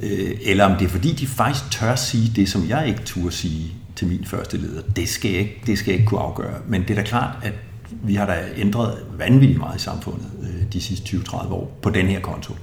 [0.02, 3.32] øh, eller om det er fordi, de faktisk tør sige det, som jeg ikke turde
[3.32, 4.82] sige til min første leder.
[4.96, 6.56] Det skal jeg ikke, det skal jeg ikke kunne afgøre.
[6.68, 7.54] Men det er da klart, at
[8.04, 12.06] vi har da ændret vanvittigt meget i samfundet øh, de sidste 20-30 år på den
[12.06, 12.54] her konto.
[12.54, 12.60] Øh,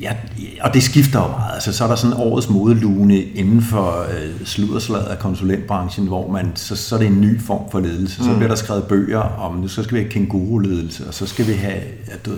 [0.00, 0.16] ja,
[0.60, 1.54] og det skifter jo meget.
[1.54, 6.52] Altså, så er der sådan årets modelune inden for øh, sludderslaget af konsulentbranchen, hvor man,
[6.54, 8.24] så, så er det en ny form for ledelse.
[8.24, 8.36] Så mm.
[8.36, 11.52] bliver der skrevet bøger om, nu så skal vi have kænguru-ledelse, og så skal vi
[11.52, 11.80] have...
[12.08, 12.30] Ja, du,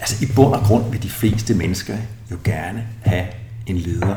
[0.00, 1.96] altså i bund og grund vil de fleste mennesker
[2.30, 3.24] jo gerne have
[3.66, 4.16] en leder,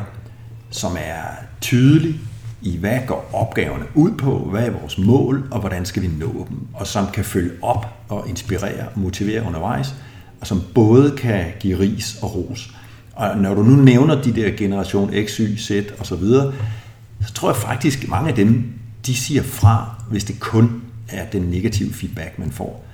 [0.70, 1.22] som er
[1.60, 2.20] tydelig
[2.62, 6.46] i, hvad går opgaverne ud på, hvad er vores mål, og hvordan skal vi nå
[6.48, 9.94] dem, og som kan følge op og inspirere og motivere undervejs,
[10.40, 12.70] og som både kan give ris og ros.
[13.12, 16.52] Og når du nu nævner de der generation X, Y, Z og så videre,
[17.26, 18.64] så tror jeg faktisk, at mange af dem,
[19.06, 22.86] de siger fra, hvis det kun er den negative feedback, man får.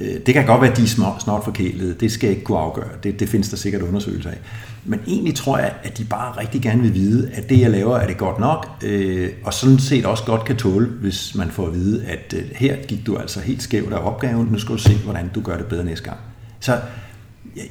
[0.00, 1.94] Øh, det kan godt være, at de er snart forkælede.
[1.94, 2.88] Det skal jeg ikke kunne afgøre.
[3.02, 4.38] Det, det findes der sikkert undersøgelser af.
[4.84, 7.96] Men egentlig tror jeg, at de bare rigtig gerne vil vide, at det, jeg laver,
[7.96, 11.66] er det godt nok, øh, og sådan set også godt kan tåle, hvis man får
[11.66, 14.80] at vide, at øh, her gik du altså helt skævt af opgaven, nu skal du
[14.80, 16.18] se, hvordan du gør det bedre næste gang.
[16.64, 16.78] Så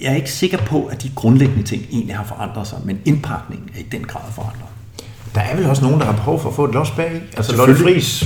[0.01, 3.69] jeg er ikke sikker på, at de grundlæggende ting egentlig har forandret sig, men indpakningen
[3.75, 4.69] er i den grad forandret.
[5.35, 7.35] Der er vel også nogen, der har behov for at få et los bag i.
[7.37, 8.25] Altså Lotte Friis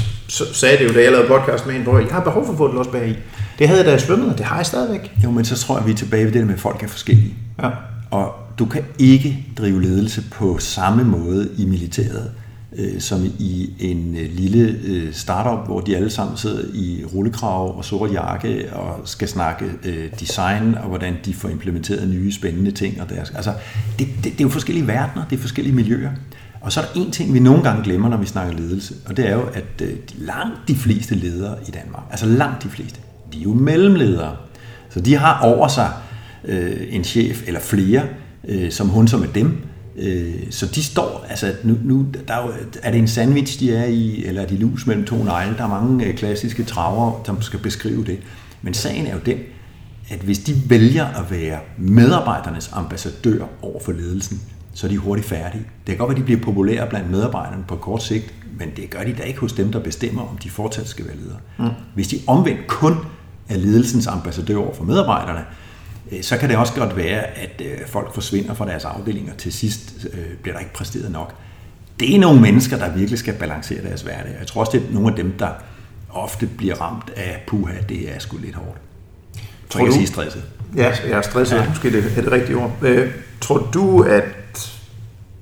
[0.53, 2.57] sagde det jo, da jeg lavede podcast med en hvor jeg har behov for at
[2.57, 3.15] få et los bag i.
[3.59, 5.11] Det havde jeg da jeg svømmet, og det har jeg stadigvæk.
[5.23, 7.33] Jo, men så tror jeg, vi er tilbage ved det med, at folk er forskellige.
[7.63, 7.69] Ja.
[8.11, 12.31] Og du kan ikke drive ledelse på samme måde i militæret,
[12.75, 17.77] øh, som i en øh, lille øh, startup, hvor de alle sammen sidder i rullekrav
[17.77, 22.71] og sort jakke og skal snakke øh, design og hvordan de får implementeret nye spændende
[22.71, 23.01] ting.
[23.01, 23.53] Og deres, altså,
[23.99, 26.11] det, det, det er jo forskellige verdener, det er forskellige miljøer.
[26.61, 29.17] Og så er der en ting, vi nogle gange glemmer, når vi snakker ledelse, og
[29.17, 32.99] det er jo, at øh, langt de fleste ledere i Danmark, altså langt de fleste,
[33.33, 34.35] de er jo mellemledere.
[34.89, 35.91] Så de har over sig
[36.45, 38.03] øh, en chef eller flere,
[38.47, 39.57] øh, som hun som er dem.
[39.97, 43.75] Øh, så de står, altså nu, nu der er, jo, er det en sandwich, de
[43.75, 45.57] er i, eller er de lus mellem to negle?
[45.57, 48.19] Der er mange øh, klassiske traver, som skal beskrive det.
[48.61, 49.37] Men sagen er jo den,
[50.09, 54.41] at hvis de vælger at være medarbejdernes ambassadør over for ledelsen,
[54.73, 55.61] så er de hurtigt færdige.
[55.61, 58.89] Det kan godt være, at de bliver populære blandt medarbejderne på kort sigt, men det
[58.89, 61.37] gør de da ikke hos dem, der bestemmer, om de fortsat skal være ledere.
[61.59, 61.65] Mm.
[61.93, 62.93] Hvis de omvendt kun
[63.49, 65.45] er ledelsens ambassadør over for medarbejderne,
[66.21, 69.33] så kan det også godt være, at øh, folk forsvinder fra deres afdelinger.
[69.33, 71.33] Til sidst øh, bliver der ikke præsteret nok.
[71.99, 74.35] Det er nogle mennesker, der virkelig skal balancere deres hverdag.
[74.39, 75.49] Jeg tror også, det er nogle af dem, der
[76.09, 78.77] ofte bliver ramt af puha, det er sgu lidt hårdt.
[79.69, 80.43] Tror jeg sige stresset.
[80.75, 81.57] Ja, jeg er stresset.
[81.57, 81.69] Ja.
[81.69, 82.71] Måske det er det rigtige ord.
[83.41, 84.23] tror du, at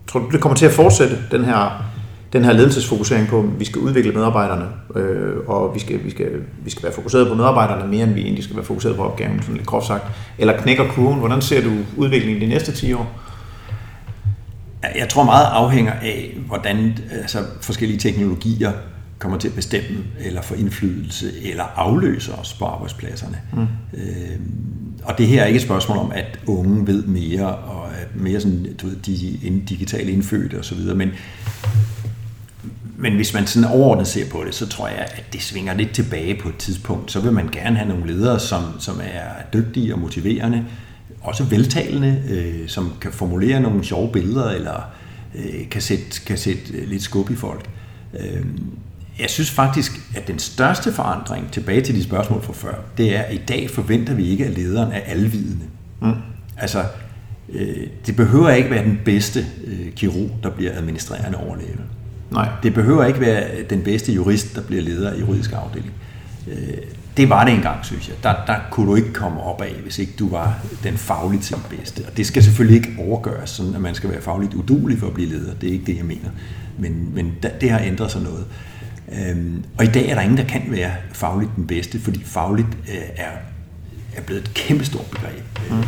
[0.07, 1.85] tror du, det kommer til at fortsætte, den her
[2.33, 6.31] den her ledelsesfokusering på, at vi skal udvikle medarbejderne, øh, og vi skal, vi, skal,
[6.63, 9.41] vi skal være fokuseret på medarbejderne mere, end vi egentlig skal være fokuseret på opgaven,
[9.41, 10.03] sådan lidt groft sagt.
[10.37, 11.19] Eller knækker kurven.
[11.19, 13.21] Hvordan ser du udviklingen de næste 10 år?
[14.95, 18.71] Jeg tror meget afhænger af, hvordan altså, forskellige teknologier
[19.19, 23.37] kommer til at bestemme, eller få indflydelse, eller afløse os på arbejdspladserne.
[23.53, 23.61] Mm.
[23.93, 24.39] Øh,
[25.03, 28.41] og det her er ikke et spørgsmål om, at unge ved mere, og er mere
[28.41, 31.11] sådan, du ved, de digitale indfødte osv., men
[32.97, 35.91] men hvis man sådan overordnet ser på det, så tror jeg, at det svinger lidt
[35.91, 37.11] tilbage på et tidspunkt.
[37.11, 40.65] Så vil man gerne have nogle ledere, som, som er dygtige og motiverende,
[41.21, 44.91] også veltalende, øh, som kan formulere nogle sjove billeder, eller
[45.35, 47.69] øh, kan, sætte, kan sætte lidt skub i folk.
[48.19, 48.45] Øh,
[49.19, 53.21] jeg synes faktisk, at den største forandring, tilbage til de spørgsmål fra før, det er,
[53.21, 55.65] at i dag forventer vi ikke, at lederen er alvidende.
[56.01, 56.13] Mm.
[56.57, 56.83] Altså,
[57.49, 61.77] øh, det behøver ikke være den bedste øh, kirurg, der bliver administrerende overlæge.
[62.31, 62.49] Nej.
[62.63, 65.93] Det behøver ikke være den bedste jurist, der bliver leder af juridisk afdeling.
[66.47, 66.77] Øh,
[67.17, 68.15] det var det engang, synes jeg.
[68.23, 71.57] Der, der kunne du ikke komme op af, hvis ikke du var den fagligt set
[71.69, 72.03] bedste.
[72.07, 75.13] Og det skal selvfølgelig ikke overgøres, sådan at man skal være fagligt udulig for at
[75.13, 75.53] blive leder.
[75.53, 76.29] Det er ikke det, jeg mener.
[76.77, 78.45] Men, men det har ændret sig noget.
[79.11, 82.67] Øhm, og i dag er der ingen, der kan være fagligt den bedste, fordi fagligt
[82.89, 83.31] øh, er,
[84.15, 85.59] er blevet et kæmpestort begreb.
[85.69, 85.83] Mm.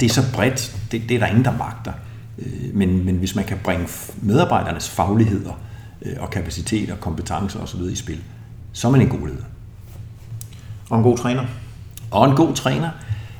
[0.00, 1.92] Det er så bredt, det, det er der ingen, der magter.
[2.38, 3.88] Øh, men, men hvis man kan bringe
[4.22, 5.60] medarbejdernes fagligheder
[6.02, 7.80] øh, og kapacitet og kompetencer osv.
[7.80, 8.20] i spil,
[8.72, 9.44] så er man en god leder.
[10.90, 11.44] Og en god træner.
[12.10, 12.90] Og en god træner.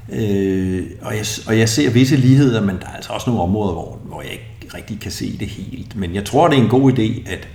[0.09, 3.73] Øh, og, jeg, og jeg ser visse ligheder, men der er altså også nogle områder,
[3.73, 5.97] hvor, hvor jeg ikke rigtig kan se det helt.
[5.97, 7.49] Men jeg tror, det er en god idé at,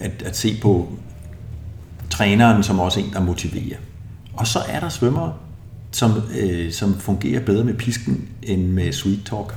[0.00, 0.92] at, at se på
[2.10, 3.76] træneren som også en, der motiverer.
[4.32, 5.32] Og så er der svømmere,
[5.90, 9.54] som, øh, som fungerer bedre med pisken end med sweet talk.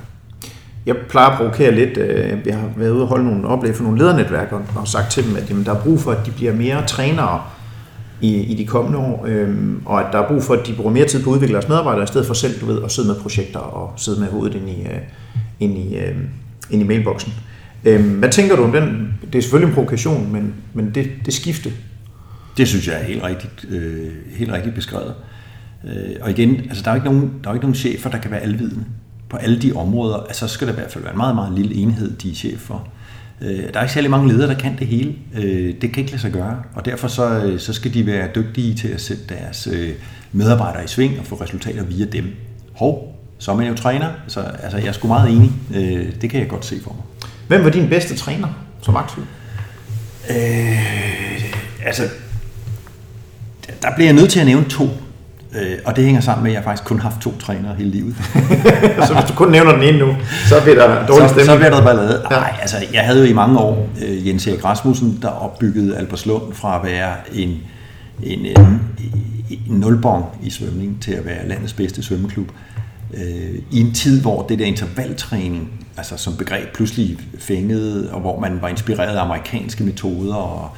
[0.86, 1.98] Jeg plejer at provokere lidt.
[2.44, 5.10] Vi jeg har været ude og holde nogle oplæg for nogle ledernetværk og, har sagt
[5.10, 7.42] til dem, at jamen, der er brug for, at de bliver mere trænere
[8.20, 10.90] i, i de kommende år, øhm, og at der er brug for, at de bruger
[10.90, 13.08] mere tid på at udvikle deres medarbejdere, i stedet for selv, du ved, at sidde
[13.08, 14.98] med projekter og sidde med hovedet ind i, øh,
[15.60, 16.16] ind i, øh,
[16.70, 17.32] ind i mailboksen.
[17.84, 19.14] Øhm, hvad tænker du om den?
[19.32, 21.72] Det er selvfølgelig en provokation, men, men det, det skifte.
[22.56, 25.14] Det synes jeg er helt rigtigt, øh, helt rigtigt beskrevet.
[25.84, 28.18] Øh, og igen, altså der er jo ikke nogen, der er ikke nogen chefer, der
[28.18, 28.84] kan være alvidende
[29.32, 30.16] på alle de områder.
[30.16, 32.34] Altså så skal der i hvert fald være en meget, meget lille enhed, de er
[32.34, 32.88] chef for.
[33.40, 35.14] Øh, der er ikke særlig mange ledere, der kan det hele.
[35.34, 38.28] Øh, det kan ikke lade sig gøre, og derfor så, øh, så skal de være
[38.34, 39.68] dygtige til at sætte deres
[40.32, 42.24] medarbejdere i sving og få resultater via dem.
[42.74, 45.52] Hov, så er man jo træner, så altså, jeg er sgu meget enig.
[46.20, 47.30] Det kan jeg godt se for mig.
[47.48, 48.48] Hvem var din bedste træner
[48.82, 49.22] som aktiv?
[50.30, 52.02] Øh, altså,
[53.82, 54.88] der bliver jeg nødt til at nævne to.
[55.54, 57.90] Øh, og det hænger sammen med, at jeg faktisk kun har haft to trænere hele
[57.90, 58.14] livet.
[59.06, 60.16] så hvis du kun nævner den ene nu,
[60.48, 61.46] så bliver der dårlig stemning?
[61.46, 62.22] Så, så bliver der ballade.
[62.30, 62.36] Ja.
[62.36, 66.54] Nej, altså jeg havde jo i mange år øh, Jens Erik Rasmussen, der opbyggede Alberslund
[66.54, 67.60] fra at være en,
[68.22, 68.80] en, en,
[69.50, 72.48] en nulbong i svømning til at være landets bedste svømmeklub.
[73.14, 78.40] Øh, I en tid, hvor det der intervaltræning altså som begreb pludselig fængede, og hvor
[78.40, 80.70] man var inspireret af amerikanske metoder, og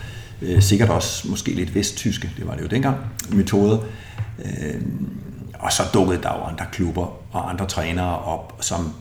[0.42, 2.96] øh, sikkert også måske lidt vesttyske, det var det jo dengang,
[3.32, 3.78] metoder.
[3.78, 3.84] Øh,
[4.38, 4.80] Øh,
[5.58, 8.92] og så dukkede der jo andre klubber og andre trænere op, som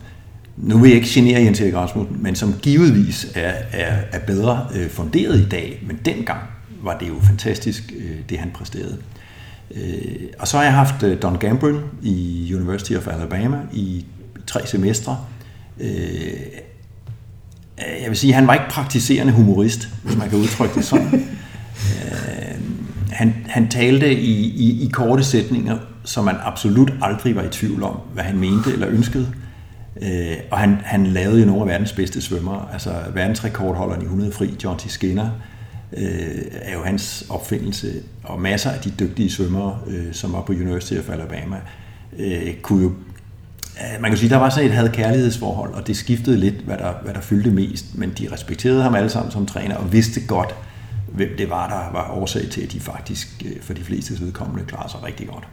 [0.58, 4.68] nu vil jeg ikke genere Jens Erik Rasmussen, men som givetvis er, er, er bedre
[4.76, 6.40] øh, funderet i dag, men dengang
[6.84, 8.98] var det jo fantastisk, øh, det han præsterede.
[9.76, 14.06] Øh, og så har jeg haft øh, Don Gambrill i University of Alabama i
[14.48, 15.18] tre semestre.
[15.80, 16.34] Øh,
[17.78, 21.14] jeg vil sige, han var ikke praktiserende humorist, hvis man kan udtrykke det sådan.
[21.14, 22.43] øh,
[23.14, 27.84] han, han talte i, i, i korte sætninger, så man absolut aldrig var i tvivl
[27.84, 29.28] om, hvad han mente eller ønskede.
[30.02, 32.68] Øh, og han, han lavede jo nogle af verdens bedste svømmere.
[32.74, 34.92] Altså verdensrekordholderen i 100 fri, John T.
[34.92, 35.30] Skinner,
[35.98, 37.94] øh, er jo hans opfindelse.
[38.24, 41.58] Og masser af de dygtige svømmere, øh, som var på University of Alabama,
[42.20, 42.92] øh, kunne jo
[43.78, 46.94] øh, man kan sige, der var sådan et had-kærlighedsforhold, og det skiftede lidt, hvad der,
[47.04, 50.56] hvad der fyldte mest, men de respekterede ham alle sammen som træner, og vidste godt,
[51.14, 54.66] hvem det var, der var årsag til, at de faktisk øh, for de fleste vedkommende
[54.66, 55.44] klarede sig rigtig godt.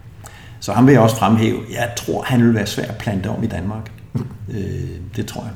[0.61, 1.59] Så ham vil jeg også fremhæve.
[1.71, 3.91] Jeg tror, han vil være svær at plante om i Danmark.
[4.49, 4.61] Øh,
[5.17, 5.53] det tror jeg.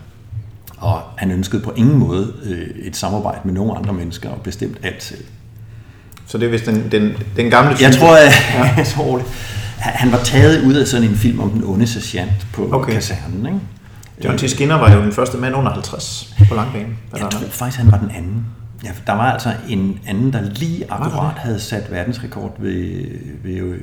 [0.79, 4.79] Og han ønskede på ingen måde øh, et samarbejde med nogen andre mennesker, og bestemt
[4.83, 5.25] alt selv.
[6.27, 8.75] Så det er vist den, den, den gamle Jeg tror, at, ja.
[8.77, 9.27] jeg tror det.
[9.79, 12.93] Han var taget ud af sådan en film om den onde sergeant på okay.
[12.93, 13.47] kasernen.
[13.47, 13.61] Ikke?
[14.25, 14.51] John T.
[14.51, 16.99] Skinner var jo den første mand under 50 på langbanen.
[17.12, 18.47] Jeg tror faktisk, han var den anden.
[18.85, 23.05] Ja, der var altså en anden, der lige akkurat havde sat verdensrekord ved,
[23.42, 23.81] ved øh,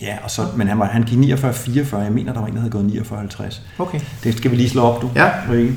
[0.00, 2.60] ja, og så, men han, var, han gik 49-44, jeg mener, der var en, der
[2.60, 3.06] havde gået
[3.40, 3.60] 49-50.
[3.78, 4.00] Okay.
[4.24, 5.10] Det skal vi lige slå op, du.
[5.14, 5.30] Ja.
[5.50, 5.74] Rikke.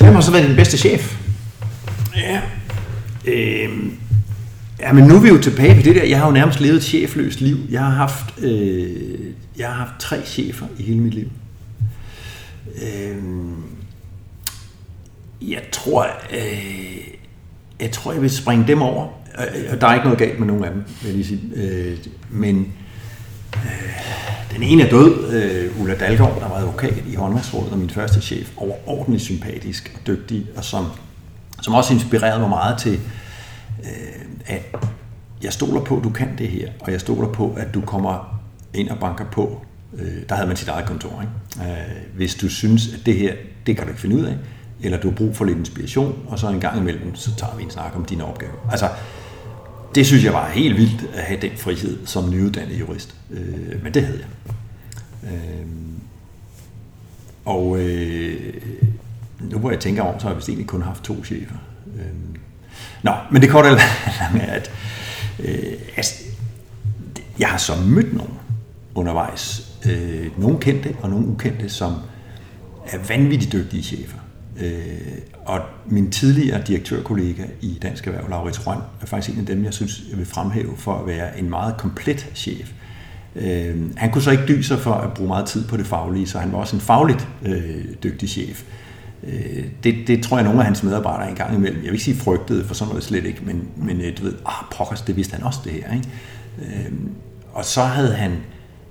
[0.00, 1.16] Hvem har så været din bedste chef?
[2.16, 2.40] Ja,
[3.24, 3.68] øh,
[4.80, 6.04] ja, men nu er vi jo tilbage på det der.
[6.04, 7.56] Jeg har jo nærmest levet et chefløst liv.
[7.70, 8.90] Jeg har haft, øh,
[9.58, 11.28] jeg har haft tre chefer i hele mit liv.
[12.82, 13.16] Øh,
[15.42, 17.19] jeg tror, øh,
[17.80, 19.08] jeg tror, jeg vil springe dem over.
[19.38, 21.40] Øh, der er ikke noget galt med nogen af dem, vil jeg lige sige.
[21.54, 21.98] Øh,
[22.30, 22.72] men
[23.56, 23.62] øh,
[24.54, 28.20] den ene er død, øh, Ulla Dalgaard, der var advokat i håndværksrådet, og min første
[28.20, 30.86] chef, overordentligt sympatisk og dygtig, og som,
[31.62, 33.00] som også inspirerede mig meget til,
[33.82, 34.76] øh, at
[35.42, 38.40] jeg stoler på, at du kan det her, og jeg stoler på, at du kommer
[38.74, 39.64] ind og banker på.
[39.98, 41.20] Øh, der havde man sit eget kontor.
[41.20, 41.76] Ikke?
[42.16, 43.34] Hvis du synes, at det her,
[43.66, 44.36] det kan du ikke finde ud af,
[44.82, 47.62] eller du har brug for lidt inspiration, og så en gang imellem, så tager vi
[47.62, 48.52] en snak om dine opgaver.
[48.70, 48.88] Altså,
[49.94, 53.14] det synes jeg var helt vildt at have den frihed som nyuddannet jurist.
[53.30, 54.54] Øh, men det havde jeg.
[55.32, 55.66] Øh,
[57.44, 58.54] og øh,
[59.40, 61.54] nu hvor jeg tænker om, så har jeg vist egentlig kun haft to chefer.
[61.96, 62.40] Øh,
[63.02, 63.76] nå, men det korte er
[64.42, 64.70] at
[65.38, 66.14] øh, altså,
[67.38, 68.34] jeg har så mødt nogen
[68.94, 69.70] undervejs.
[69.86, 71.94] Øh, nogle kendte og nogle ukendte, som
[72.86, 74.18] er vanvittigt dygtige chefer.
[74.60, 79.64] Øh, og min tidligere direktørkollega i Dansk Erhverv, Laurits Røn, er faktisk en af dem,
[79.64, 82.72] jeg synes, jeg vil fremhæve for at være en meget komplet chef.
[83.36, 86.26] Øh, han kunne så ikke dyse sig for at bruge meget tid på det faglige,
[86.26, 88.64] så han var også en fagligt øh, dygtig chef.
[89.24, 92.16] Øh, det, det tror jeg, nogle af hans medarbejdere engang imellem, jeg vil ikke sige
[92.16, 95.34] frygtede, for sådan noget slet ikke, men, men øh, du ved, ah, pokkers, det vidste
[95.34, 95.94] han også det her.
[95.94, 96.08] Ikke?
[96.58, 96.92] Øh,
[97.52, 98.32] og så havde han,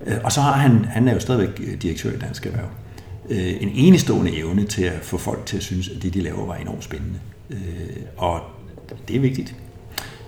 [0.06, 2.70] øh, og så har han, han er jo stadigvæk øh, direktør i Dansk Erhverv,
[3.30, 6.46] øh, en enestående evne til at få folk til at synes, at det, de laver,
[6.46, 7.20] var enormt spændende.
[7.50, 7.58] Øh,
[8.18, 8.40] og
[9.08, 9.56] det er vigtigt.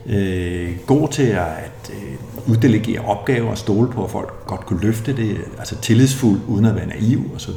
[0.06, 5.18] Øh, god til at, øh, uddelegere opgaver og stole på, at folk godt kunne løfte
[5.18, 7.52] det, altså tillidsfuld, uden at være naiv osv.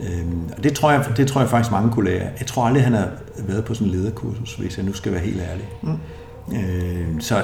[0.00, 2.28] Øhm, og det tror, jeg, det tror jeg faktisk mange kunne lære.
[2.38, 5.20] Jeg tror aldrig, han har været på sådan en lederkursus, hvis jeg nu skal være
[5.20, 5.68] helt ærlig.
[5.82, 5.98] Mm.
[6.56, 7.42] Øhm, så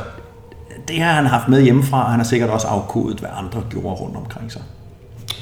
[0.88, 3.94] det har han haft med hjemmefra, og han har sikkert også afkodet, hvad andre gjorde
[3.94, 4.62] rundt omkring sig.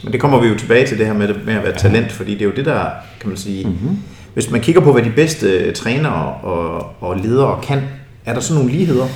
[0.03, 2.33] Men det kommer vi jo tilbage til det her med, med at være talent, fordi
[2.33, 2.85] det er jo det, der,
[3.21, 3.99] kan man sige, mm-hmm.
[4.35, 7.83] hvis man kigger på, hvad de bedste trænere og, og ledere kan,
[8.25, 9.07] er der sådan nogle ligheder?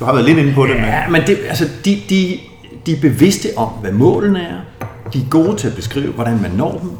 [0.00, 0.74] Du har været lidt inde på det.
[0.74, 2.38] Ja, men det, altså, de, de,
[2.86, 4.86] de er bevidste om, hvad målene er.
[5.12, 6.90] De er gode til at beskrive, hvordan man når dem.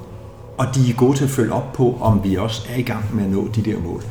[0.58, 3.04] Og de er gode til at følge op på, om vi også er i gang
[3.16, 4.02] med at nå de der mål.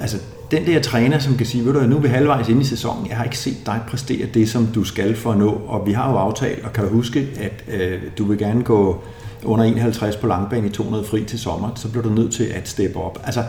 [0.00, 0.16] Altså,
[0.50, 3.06] den der træner, som kan sige, ved du, nu er vi halvvejs inde i sæsonen,
[3.06, 5.92] jeg har ikke set dig præstere det, som du skal for at nå, og vi
[5.92, 9.02] har jo aftalt, og kan du huske, at øh, du vil gerne gå
[9.44, 12.68] under 51 på langbane i 200 fri til sommer, så bliver du nødt til at
[12.68, 13.18] steppe op.
[13.24, 13.44] Altså,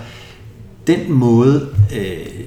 [0.87, 2.45] den måde, øh,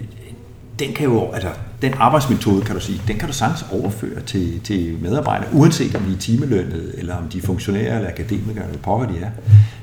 [0.79, 1.49] den kan jo, altså,
[1.83, 6.03] den arbejdsmetode, kan du sige, den kan du sagtens overføre til, til medarbejdere, uanset om
[6.03, 9.31] de er timelønnet, eller om de er funktionærer, eller akademikere, eller pokker de er.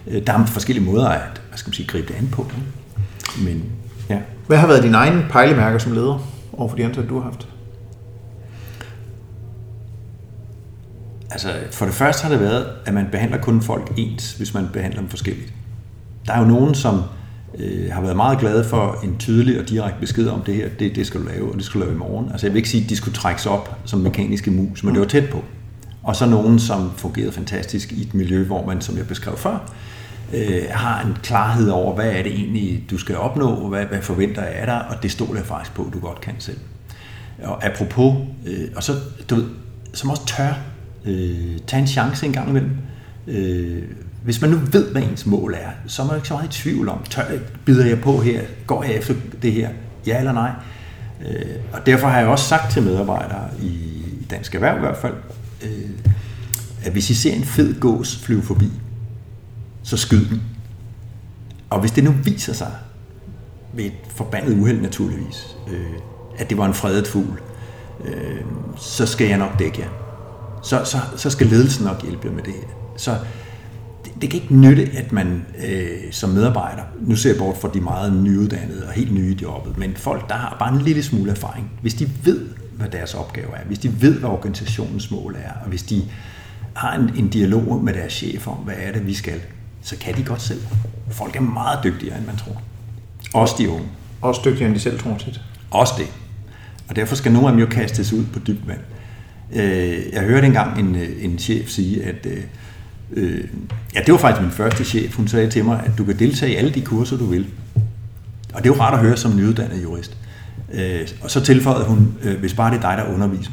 [0.07, 2.51] Øh, der er forskellige måder at hvad skal man sige, gribe det an på.
[3.43, 3.63] Men,
[4.11, 4.21] ja.
[4.47, 7.47] Hvad har været dine egne pejlemærker som leder over for de ansatte, du har haft?
[11.31, 14.67] Altså, for det første har det været, at man behandler kun folk ens, hvis man
[14.73, 15.53] behandler dem forskelligt.
[16.27, 17.03] Der er jo nogen, som
[17.59, 20.95] øh, har været meget glade for en tydelig og direkte besked om det her, det,
[20.95, 22.31] det skal du lave, og det skal du lave i morgen.
[22.31, 25.01] Altså jeg vil ikke sige, at de skulle trækkes op som mekaniske mus, men det
[25.01, 25.43] var tæt på.
[26.03, 29.71] Og så nogen, som fungerede fantastisk i et miljø, hvor man, som jeg beskrev før,
[30.33, 34.43] øh, har en klarhed over, hvad er det egentlig, du skal opnå, hvad, hvad forventer
[34.43, 36.57] jeg af dig, og det stoler jeg faktisk på, at du godt kan selv.
[37.43, 38.15] Og apropos,
[38.45, 38.93] øh, og så,
[39.29, 39.45] du ved,
[39.93, 40.53] som også tør
[41.05, 42.71] øh, tage en chance en gang imellem.
[43.27, 43.83] Øh,
[44.23, 46.61] hvis man nu ved, hvad ens mål er, så er man ikke så meget i
[46.61, 47.23] tvivl om, tør,
[47.65, 49.69] bider jeg på her, går jeg efter det her,
[50.07, 50.51] ja eller nej.
[51.27, 53.91] Øh, og derfor har jeg også sagt til medarbejdere i
[54.29, 55.13] Dansk Erhverv i hvert fald,
[55.63, 55.89] øh,
[56.83, 58.71] at hvis I ser en fed gås flyve forbi,
[59.83, 60.41] så skyd den.
[61.69, 62.71] Og hvis det nu viser sig,
[63.73, 65.99] ved et forbandet uheld naturligvis, øh,
[66.37, 67.41] at det var en fredet fugl,
[68.05, 68.41] øh,
[68.77, 69.89] så skal jeg nok dække jer.
[70.63, 72.67] Så, så, så skal ledelsen nok hjælpe jer med det her.
[72.97, 73.17] Så
[74.21, 77.81] det kan ikke nytte, at man øh, som medarbejder, nu ser jeg bort fra de
[77.81, 81.31] meget nyuddannede og helt nye i jobbet, men folk, der har bare en lille smule
[81.31, 85.51] erfaring, hvis de ved, hvad deres opgave er, hvis de ved, hvad organisationens mål er,
[85.63, 86.03] og hvis de
[86.73, 89.41] har en, en dialog med deres chef om, hvad er det, vi skal,
[89.81, 90.61] så kan de godt selv.
[91.11, 92.61] Folk er meget dygtigere, end man tror.
[93.33, 93.85] Også de unge.
[94.21, 95.41] Også dygtigere, end de selv tror tit.
[95.71, 96.07] Også det.
[96.89, 98.79] Og derfor skal nogle af dem jo kastes ud på dybt vand.
[99.53, 102.43] Øh, jeg hørte engang en, øh, en chef sige, at øh,
[103.13, 103.43] Øh,
[103.95, 105.15] ja, det var faktisk min første chef.
[105.15, 107.47] Hun sagde til mig, at du kan deltage i alle de kurser, du vil.
[108.53, 110.17] Og det er jo rart at høre som nyuddannet jurist.
[110.73, 113.51] Øh, og så tilføjede hun, øh, hvis bare det er dig, der underviser.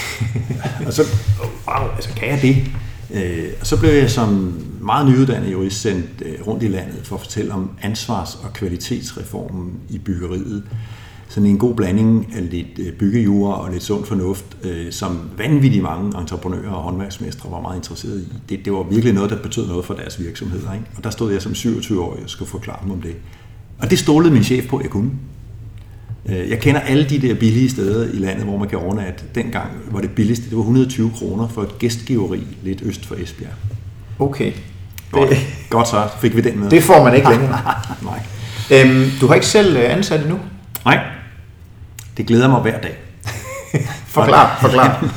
[0.86, 1.02] og så,
[1.66, 2.56] wow, altså kan jeg det?
[3.14, 7.16] Øh, og så blev jeg som meget nyuddannet jurist sendt øh, rundt i landet for
[7.16, 10.62] at fortælle om ansvars- og kvalitetsreformen i byggeriet
[11.28, 15.82] sådan en god blanding af lidt øh, byggejura og lidt sund fornuft, øh, som vanvittigt
[15.82, 18.26] mange entreprenører og håndværksmestre var meget interesserede i.
[18.48, 20.72] Det, det var virkelig noget, der betød noget for deres virksomheder.
[20.72, 20.86] Ikke?
[20.96, 23.14] Og der stod jeg som 27-årig og skulle forklare dem om det.
[23.78, 25.10] Og det stolede min chef på, at jeg kunne.
[26.28, 29.24] Jeg kender alle de der billige steder i landet, hvor man kan overnatte.
[29.34, 33.52] Dengang var det billigste, det var 120 kroner for et gæstgiveri lidt øst for Esbjerg.
[34.18, 34.52] Okay.
[35.16, 35.38] Godt,
[35.70, 36.70] Godt så, fik vi den med.
[36.70, 37.60] Det får man ikke længere.
[38.02, 38.20] Nej.
[38.70, 40.38] Øhm, du har ikke selv ansat endnu?
[40.84, 41.04] Nej.
[42.16, 42.96] Det glæder mig hver dag.
[44.16, 45.14] forklar, forklar.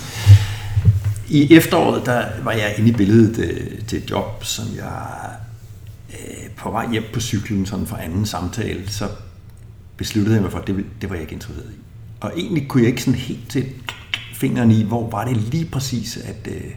[1.29, 5.05] I efteråret, der var jeg inde i billedet øh, til et job, som jeg
[6.09, 9.07] øh, på vej hjem på cyklen sådan fra anden samtale, så
[9.97, 11.79] besluttede jeg mig for, at det, det var jeg ikke interesseret i.
[12.19, 13.65] Og egentlig kunne jeg ikke sådan helt til
[14.33, 16.47] fingeren i, hvor var det lige præcis, at...
[16.47, 16.71] Øh,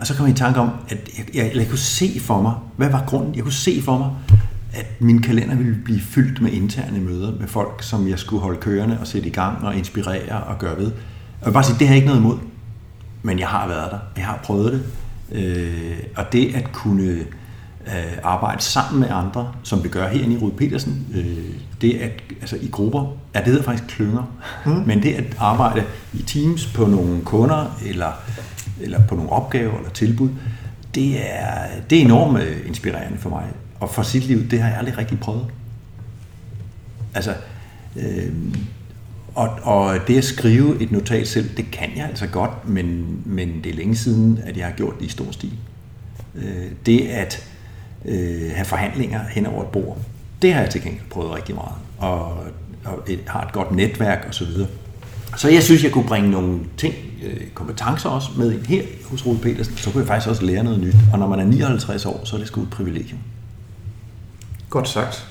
[0.00, 2.54] og så kom jeg i tanke om, at jeg, jeg, jeg kunne se for mig,
[2.76, 3.34] hvad var grunden?
[3.34, 4.10] Jeg kunne se for mig,
[4.72, 8.60] at min kalender ville blive fyldt med interne møder med folk, som jeg skulle holde
[8.60, 10.92] kørende og sætte i gang og inspirere og gøre ved.
[11.40, 12.38] Jeg vil bare sige, det har jeg ikke noget imod,
[13.22, 13.98] men jeg har været der.
[14.16, 14.82] Jeg har prøvet det.
[15.32, 17.24] Øh, og det at kunne
[17.86, 22.22] øh, arbejde sammen med andre, som vi gør herinde i Rud Petersen, øh, det at,
[22.40, 24.22] altså i grupper, er det hedder faktisk klynger,
[24.66, 24.72] mm.
[24.86, 25.84] men det at arbejde
[26.14, 28.12] i teams på nogle kunder, eller,
[28.80, 30.30] eller på nogle opgaver eller tilbud,
[30.94, 33.44] det er, det er enormt øh, inspirerende for mig.
[33.80, 35.46] Og for sit liv, det har jeg aldrig rigtig prøvet.
[37.14, 37.34] Altså,
[37.96, 38.32] øh,
[39.34, 43.60] og, og det at skrive et notat selv, det kan jeg altså godt, men, men
[43.64, 45.52] det er længe siden, at jeg har gjort det i stor stil.
[46.34, 47.46] Øh, det at
[48.04, 49.98] øh, have forhandlinger hen over et bord,
[50.42, 51.74] det har jeg til gengæld prøvet rigtig meget.
[51.98, 52.36] Og,
[52.84, 54.32] og et, har et godt netværk osv.
[54.32, 54.68] Så, videre.
[55.36, 59.26] så jeg synes, jeg kunne bringe nogle ting, øh, kompetencer også med ind her hos
[59.26, 60.94] Rune Petersen, så kunne jeg faktisk også lære noget nyt.
[61.12, 63.18] Og når man er 59 år, så er det sgu et privilegium.
[64.70, 65.26] Godt sagt.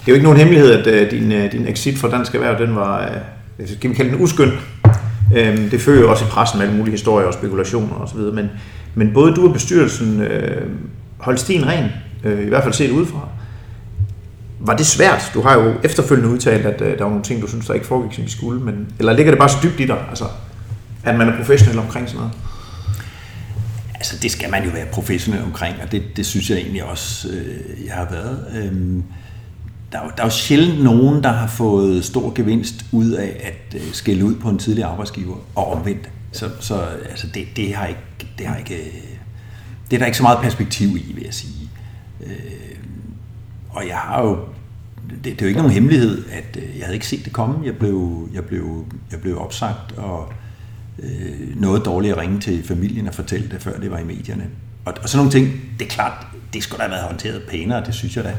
[0.00, 2.66] Det er jo ikke nogen hemmelighed, at øh, din, øh, din exit fra Dansk Erhverv,
[2.66, 3.10] den var,
[3.58, 4.52] uh, skal vi kalde den uskøn.
[5.36, 8.50] Øhm, det fører jo også i pressen med alle mulige historier og spekulationer osv., men,
[8.94, 10.26] men både du og bestyrelsen uh,
[11.18, 11.90] holdt stien ren,
[12.24, 13.28] i hvert fald set udefra.
[14.60, 15.30] Var det svært?
[15.34, 18.12] Du har jo efterfølgende udtalt, at der var nogle ting, du synes, der ikke foregik,
[18.14, 20.24] som de skulle, men, eller ligger det bare så dybt i dig, altså,
[21.04, 22.32] at man er professionel omkring sådan noget?
[23.94, 27.28] Altså, det skal man jo være professionel omkring, og det, det synes jeg egentlig også,
[27.28, 28.46] øh, jeg har været.
[28.56, 29.04] Øhm,
[29.92, 33.40] der, er jo, der er jo sjældent nogen, der har fået stor gevinst ud af
[33.44, 36.08] at øh, skælde ud på en tidlig arbejdsgiver, og omvendt.
[36.32, 36.74] Så, så
[37.10, 38.00] altså, det, det, har ikke,
[38.38, 38.92] det har ikke...
[39.90, 41.70] Det er der ikke så meget perspektiv i, vil jeg sige.
[42.26, 42.32] Øh,
[43.70, 44.38] og jeg har jo
[45.10, 47.66] det, det er jo ikke nogen hemmelighed, at øh, jeg havde ikke set det komme.
[47.66, 50.32] Jeg blev, jeg blev, jeg blev opsagt, og
[50.98, 54.44] øh, noget dårligt at ringe til familien og fortælle det, før det var i medierne.
[54.84, 57.84] Og, og sådan nogle ting, det er klart, det skulle da have været håndteret pænere,
[57.86, 58.34] det synes jeg da.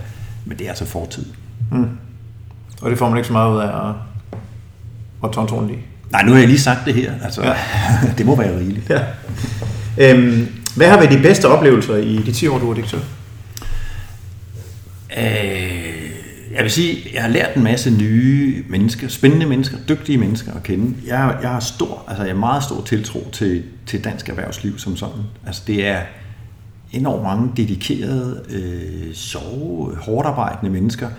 [0.46, 1.26] Men det er altså fortid.
[1.72, 1.90] Mm.
[2.82, 3.96] Og det får man ikke så meget ud af at,
[5.24, 5.78] at i?
[6.12, 7.14] Nej, nu har jeg lige sagt det her.
[7.24, 7.56] Altså, ja.
[8.18, 8.90] det må være rigeligt.
[8.90, 9.02] Ja.
[9.98, 13.00] Øhm, hvad har været de bedste oplevelser i de 10 år, du var direktør?
[15.18, 15.85] Øh,
[16.56, 20.64] jeg vil sige, jeg har lært en masse nye mennesker, spændende mennesker, dygtige mennesker at
[20.64, 20.96] kende.
[21.06, 24.98] Jeg, jeg har stor, altså jeg har meget stor tiltro til, til dansk erhvervsliv som
[24.98, 25.22] sådan.
[25.46, 26.02] Altså det er
[26.92, 31.10] enormt mange dedikerede, øh, sjove, hårdt arbejdende mennesker.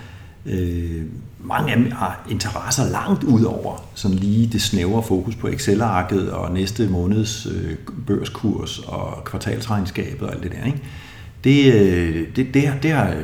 [0.46, 1.02] Øh,
[1.40, 6.30] mange af dem har interesser langt ud over sådan lige det snævre fokus på Excel-arket
[6.30, 7.76] og næste måneds øh,
[8.06, 10.64] børskurs og kvartalsregnskabet og alt det der.
[10.66, 10.82] Ikke?
[11.44, 13.14] Det, øh, det, det, det, har,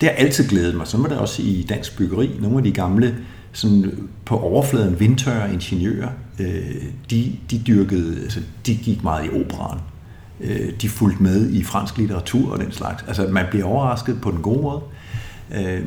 [0.00, 0.86] det har altid glædet mig.
[0.86, 2.30] Så var det også i dansk byggeri.
[2.40, 3.16] Nogle af de gamle
[3.52, 9.78] sådan på overfladen vindtørre ingeniører, øh, de, de dyrkede, altså de gik meget i operan.
[10.40, 13.04] Øh, de fulgte med i fransk litteratur og den slags.
[13.08, 14.80] Altså man bliver overrasket på den gode måde.
[15.54, 15.86] Øh,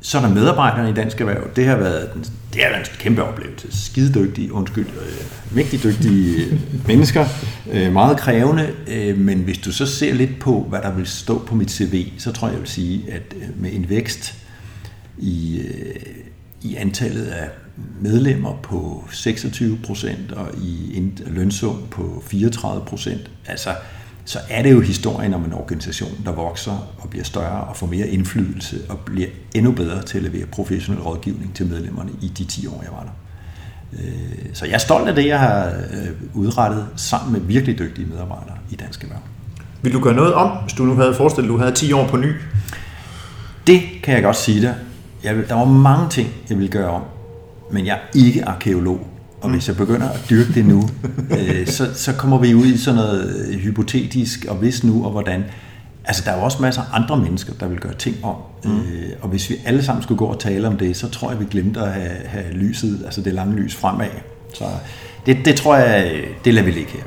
[0.00, 1.42] så er der medarbejderne i Dansk Erhverv.
[1.56, 2.24] Det har været, den
[2.56, 3.84] det er da en kæmpe oplevelse.
[3.84, 7.26] Skidedygtige, undskyld, øh, mægtig dygtige øh, mennesker.
[7.72, 8.74] Øh, meget krævende.
[8.88, 12.12] Øh, men hvis du så ser lidt på, hvad der vil stå på mit CV,
[12.18, 14.34] så tror jeg, jeg vil sige, at øh, med en vækst
[15.18, 15.96] i, øh,
[16.62, 17.48] i antallet af
[18.00, 23.70] medlemmer på 26 procent og i lønsum på 34 procent, altså
[24.26, 27.86] så er det jo historien om en organisation, der vokser og bliver større og får
[27.86, 32.44] mere indflydelse og bliver endnu bedre til at levere professionel rådgivning til medlemmerne i de
[32.44, 33.10] 10 år, jeg var der.
[33.92, 38.06] Øh, så jeg er stolt af det, jeg har øh, udrettet sammen med virkelig dygtige
[38.06, 39.20] medarbejdere i Dansk Erhverv.
[39.82, 42.08] Vil du gøre noget om, hvis du nu havde forestillet, at du havde 10 år
[42.08, 42.32] på ny?
[43.66, 44.74] Det kan jeg godt sige dig.
[45.24, 47.02] Jeg der var mange ting, jeg ville gøre om,
[47.72, 49.06] men jeg er ikke arkeolog.
[49.40, 50.88] Og hvis jeg begynder at dyrke det nu,
[51.38, 55.44] øh, så, så kommer vi ud i sådan noget hypotetisk, og hvis nu, og hvordan.
[56.08, 58.34] Altså, der er jo også masser af andre mennesker, der vil gøre ting om.
[58.64, 58.76] Mm.
[58.76, 61.40] Øh, og hvis vi alle sammen skulle gå og tale om det, så tror jeg,
[61.40, 64.06] vi glemte at have, have lyset, altså det lange lys fremad.
[64.54, 64.64] Så
[65.26, 67.02] det, det tror jeg, det lader vi ligge her.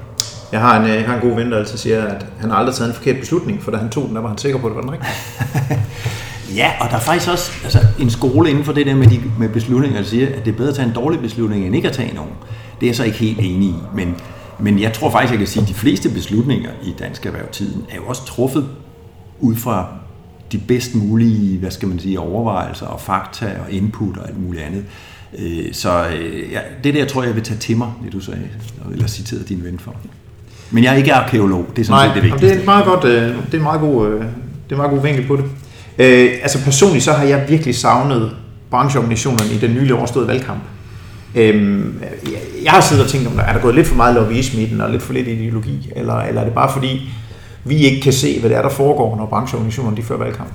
[0.51, 2.75] Jeg har en, jeg har en god ven, der altid siger, at han har aldrig
[2.75, 4.71] taget en forkert beslutning, for da han tog den, der var han sikker på, at
[4.71, 5.79] det var den rigtige.
[6.55, 9.21] Ja, og der er faktisk også altså, en skole inden for det der med, de,
[9.39, 11.87] med beslutninger, der siger, at det er bedre at tage en dårlig beslutning, end ikke
[11.87, 12.31] at tage nogen.
[12.79, 14.15] Det er jeg så ikke helt enig i, men,
[14.59, 17.95] men jeg tror faktisk, jeg kan sige, at de fleste beslutninger i dansk erhvervstiden er
[17.95, 18.65] jo også truffet
[19.39, 19.87] ud fra
[20.51, 24.63] de bedst mulige, hvad skal man sige, overvejelser og fakta og input og alt muligt
[24.63, 24.85] andet.
[25.39, 28.19] Øh, så øh, ja, det der tror jeg, jeg vil tage til mig, det du
[28.19, 28.39] sagde,
[28.91, 29.95] eller citerede din ven for.
[30.71, 32.47] Men jeg er ikke arkeolog, det er sådan Nej, set det vigtigste.
[32.47, 34.21] det er, et meget godt, det er en meget god, det
[34.69, 35.45] er en meget god vinkel på det.
[35.99, 38.35] Øh, altså personligt så har jeg virkelig savnet
[38.69, 40.61] brancheorganisationerne i den nylig overståede valgkamp.
[41.35, 41.85] Øh,
[42.63, 44.65] jeg har siddet og tænkt, om der er der gået lidt for meget lobbyisme i
[44.65, 47.09] den, og lidt for lidt ideologi, eller, eller er det bare fordi,
[47.63, 50.49] vi ikke kan se, hvad det er, der foregår, når brancheorganisationerne de fører valgkamp?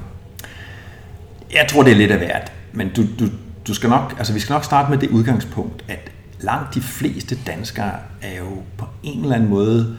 [1.52, 2.52] Jeg tror, det er lidt af hvert.
[2.72, 3.24] Men du, du,
[3.68, 7.38] du skal nok, altså vi skal nok starte med det udgangspunkt, at langt de fleste
[7.46, 7.92] danskere
[8.22, 9.96] er jo på en eller anden måde,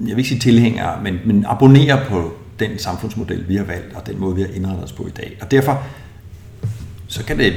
[0.00, 4.06] jeg vil ikke sige tilhængere, men, men abonnerer på den samfundsmodel, vi har valgt, og
[4.06, 5.38] den måde, vi har indrettet os på i dag.
[5.40, 5.82] Og derfor
[7.08, 7.52] så kan det,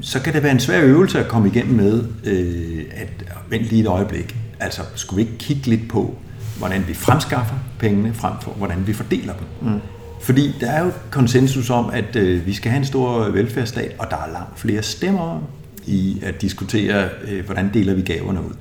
[0.00, 3.80] så kan det være en svær øvelse at komme igennem med, øh, at vent lige
[3.80, 4.36] et øjeblik.
[4.60, 6.18] Altså, skulle vi ikke kigge lidt på,
[6.58, 9.72] hvordan vi fremskaffer pengene, frem for hvordan vi fordeler dem?
[9.72, 9.80] Mm.
[10.20, 14.06] Fordi der er jo konsensus om, at øh, vi skal have en stor velfærdsstat, og
[14.10, 15.42] der er langt flere stemmer
[15.86, 18.52] i at diskutere, øh, hvordan deler vi gaverne ud.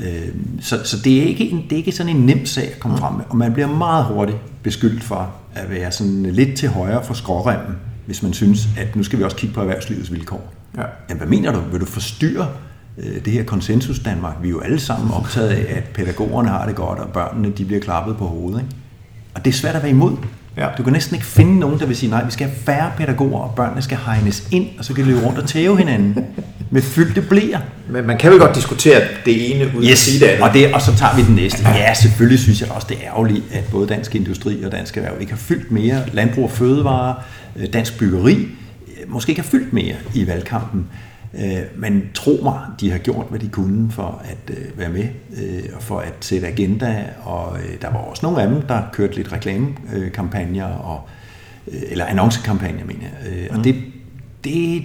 [0.00, 0.28] Øh,
[0.60, 2.98] så, så det, er ikke en, det er ikke sådan en nem sag at komme
[2.98, 7.04] frem med, og man bliver meget hurtigt beskyldt for at være sådan lidt til højre
[7.04, 7.76] for skråremmen,
[8.06, 10.52] hvis man synes, at nu skal vi også kigge på erhvervslivets vilkår.
[10.76, 10.82] Ja.
[11.08, 11.60] Jamen, hvad mener du?
[11.70, 12.48] Vil du forstyrre
[12.98, 14.34] øh, det her konsensus Danmark?
[14.42, 17.64] Vi er jo alle sammen optaget af, at pædagogerne har det godt, og børnene de
[17.64, 18.60] bliver klappet på hovedet.
[18.60, 18.74] Ikke?
[19.34, 20.16] Og det er svært at være imod.
[20.56, 20.68] Ja.
[20.78, 23.40] Du kan næsten ikke finde nogen, der vil sige, nej, vi skal have færre pædagoger,
[23.40, 26.16] og børnene skal hegnes ind, og så kan de løbe rundt og tæve hinanden
[26.72, 27.60] med fyldte blæer.
[27.88, 29.92] Men man kan vel godt diskutere det ene uden yes.
[29.92, 30.42] at sige det andet.
[30.42, 31.68] Og, det, og så tager vi den næste.
[31.68, 35.20] Ja, selvfølgelig synes jeg også, det er ærgerligt, at både dansk industri og dansk erhverv
[35.20, 36.02] ikke har fyldt mere.
[36.12, 37.14] Landbrug og fødevarer,
[37.56, 40.86] øh, dansk byggeri, øh, måske ikke har fyldt mere i valgkampen.
[41.38, 45.04] Øh, men tro mig, de har gjort, hvad de kunne for at være med
[45.74, 47.04] og for at sætte agenda.
[47.24, 51.08] Og der var også nogle af dem, der kørte lidt reklamekampagner og
[51.66, 53.50] eller annoncekampagner, mener jeg.
[53.50, 53.62] Og mm.
[53.62, 53.76] det,
[54.44, 54.82] det,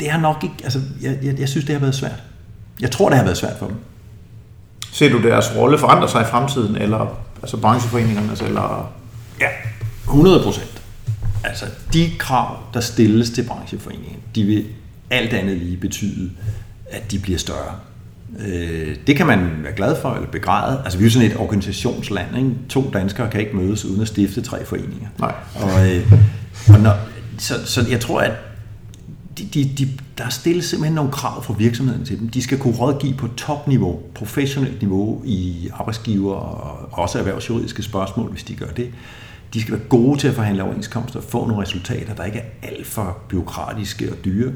[0.00, 2.22] det har nok ikke, altså jeg, jeg, jeg synes, det har været svært.
[2.80, 3.76] Jeg tror, det har været svært for dem.
[4.92, 8.92] Ser du deres rolle forandre sig i fremtiden, eller altså brancheforeningernes, eller...
[9.40, 9.48] Ja,
[10.04, 10.82] 100 procent.
[11.44, 14.64] Altså, de krav, der stilles til brancheforeningen, de vil
[15.10, 16.30] alt andet lige betyde,
[16.90, 17.74] at de bliver større.
[18.38, 20.80] Øh, det kan man være glad for eller begræde.
[20.84, 22.36] Altså, vi er jo sådan et organisationsland.
[22.36, 22.50] Ikke?
[22.68, 25.08] To danskere kan ikke mødes uden at stifte tre foreninger.
[25.18, 25.34] Nej.
[25.54, 26.12] Og, øh,
[26.68, 26.94] og når,
[27.38, 28.32] så, så jeg tror, at
[29.38, 32.28] de, de, de, der stilles simpelthen nogle krav fra virksomheden til dem.
[32.28, 38.42] De skal kunne rådgive på topniveau, professionelt niveau i arbejdsgiver og også erhvervsjuridiske spørgsmål, hvis
[38.42, 38.90] de gør det.
[39.54, 42.68] De skal være gode til at forhandle overenskomster og få nogle resultater, der ikke er
[42.68, 44.52] alt for byråkratiske og dyre.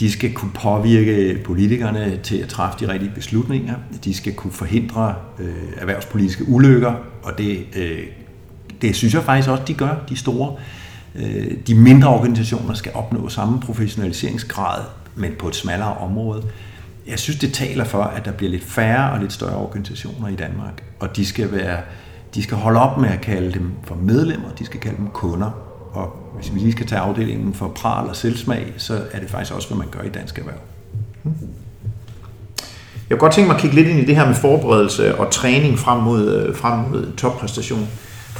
[0.00, 3.74] De skal kunne påvirke politikerne til at træffe de rigtige beslutninger.
[4.04, 8.02] De skal kunne forhindre øh, erhvervspolitiske ulykker, og det, øh,
[8.82, 10.56] det synes jeg faktisk også, de gør, de store.
[11.14, 14.80] Øh, de mindre organisationer skal opnå samme professionaliseringsgrad,
[15.14, 16.42] men på et smallere område.
[17.06, 20.34] Jeg synes, det taler for, at der bliver lidt færre og lidt større organisationer i
[20.34, 21.78] Danmark, og de skal, være,
[22.34, 25.50] de skal holde op med at kalde dem for medlemmer, de skal kalde dem kunder.
[25.92, 29.54] Og hvis vi lige skal tage afdelingen for pral og selvsmag, så er det faktisk
[29.54, 30.58] også, hvad man gør i dansk erhverv.
[33.10, 35.30] Jeg kunne godt tænke mig at kigge lidt ind i det her med forberedelse og
[35.30, 37.88] træning frem mod, øh, frem mod toppræstation.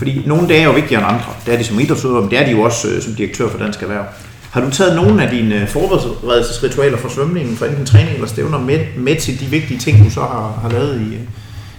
[0.00, 1.32] Fordi nogle dage er jo vigtigere end andre.
[1.46, 3.58] Det er de som idrætsudøver, men det er de jo også øh, som direktør for
[3.58, 4.04] Dansk Erhverv.
[4.50, 8.58] Har du taget nogle af dine øh, forberedelsesritualer for svømningen, for enten træning eller stævner,
[8.58, 11.20] med, med til de vigtige ting, du så har, har lavet i, øh,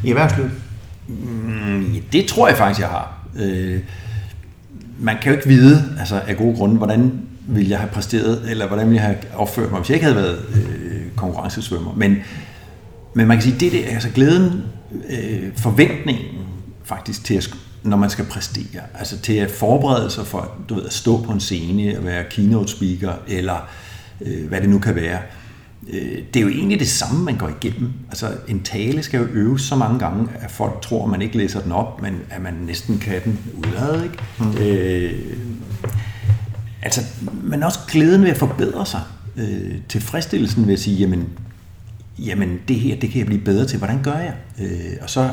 [0.03, 0.51] i erhvervslivet?
[1.07, 3.13] Mm, det tror jeg faktisk, jeg har.
[3.39, 3.79] Øh,
[4.99, 7.11] man kan jo ikke vide, altså af gode grunde, hvordan
[7.47, 10.17] ville jeg have præsteret, eller hvordan ville jeg have opført mig, hvis jeg ikke havde
[10.17, 11.93] været øh, konkurrencesvømmer.
[11.97, 12.17] Men,
[13.13, 14.63] men man kan sige, det er altså glæden,
[15.09, 16.25] øh, forventningen
[16.83, 17.43] faktisk til at
[17.83, 18.81] når man skal præstere.
[18.99, 22.23] Altså til at forberede sig for du ved, at stå på en scene og være
[22.29, 23.69] keynote speaker, eller
[24.21, 25.19] øh, hvad det nu kan være.
[25.89, 27.91] Øh, det er jo egentlig det samme, man går igennem.
[28.09, 31.37] Altså en tale skal jo øves så mange gange, at folk tror, at man ikke
[31.37, 34.03] læser den op, men at man næsten kan den udad.
[34.03, 34.17] Ikke?
[34.39, 34.57] Mm.
[34.57, 35.37] Øh,
[36.81, 37.01] altså,
[37.43, 39.01] men også glæden ved at forbedre sig.
[39.37, 41.27] Øh, tilfredsstillelsen ved at sige, jamen,
[42.19, 43.77] jamen det her, det kan jeg blive bedre til.
[43.77, 44.33] Hvordan gør jeg?
[44.61, 45.29] Øh, og så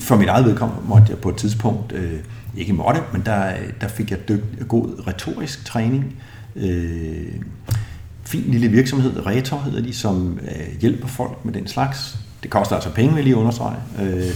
[0.00, 2.18] for mit eget vedkommende måtte jeg på et tidspunkt, øh,
[2.56, 6.16] ikke måtte, men der, der fik jeg dygt, god retorisk træning.
[6.56, 7.34] Øh,
[8.24, 12.18] fin lille virksomhed, Retor hedder de, som øh, hjælper folk med den slags.
[12.42, 13.76] Det koster altså penge, vil jeg lige understrege.
[14.02, 14.34] Øh,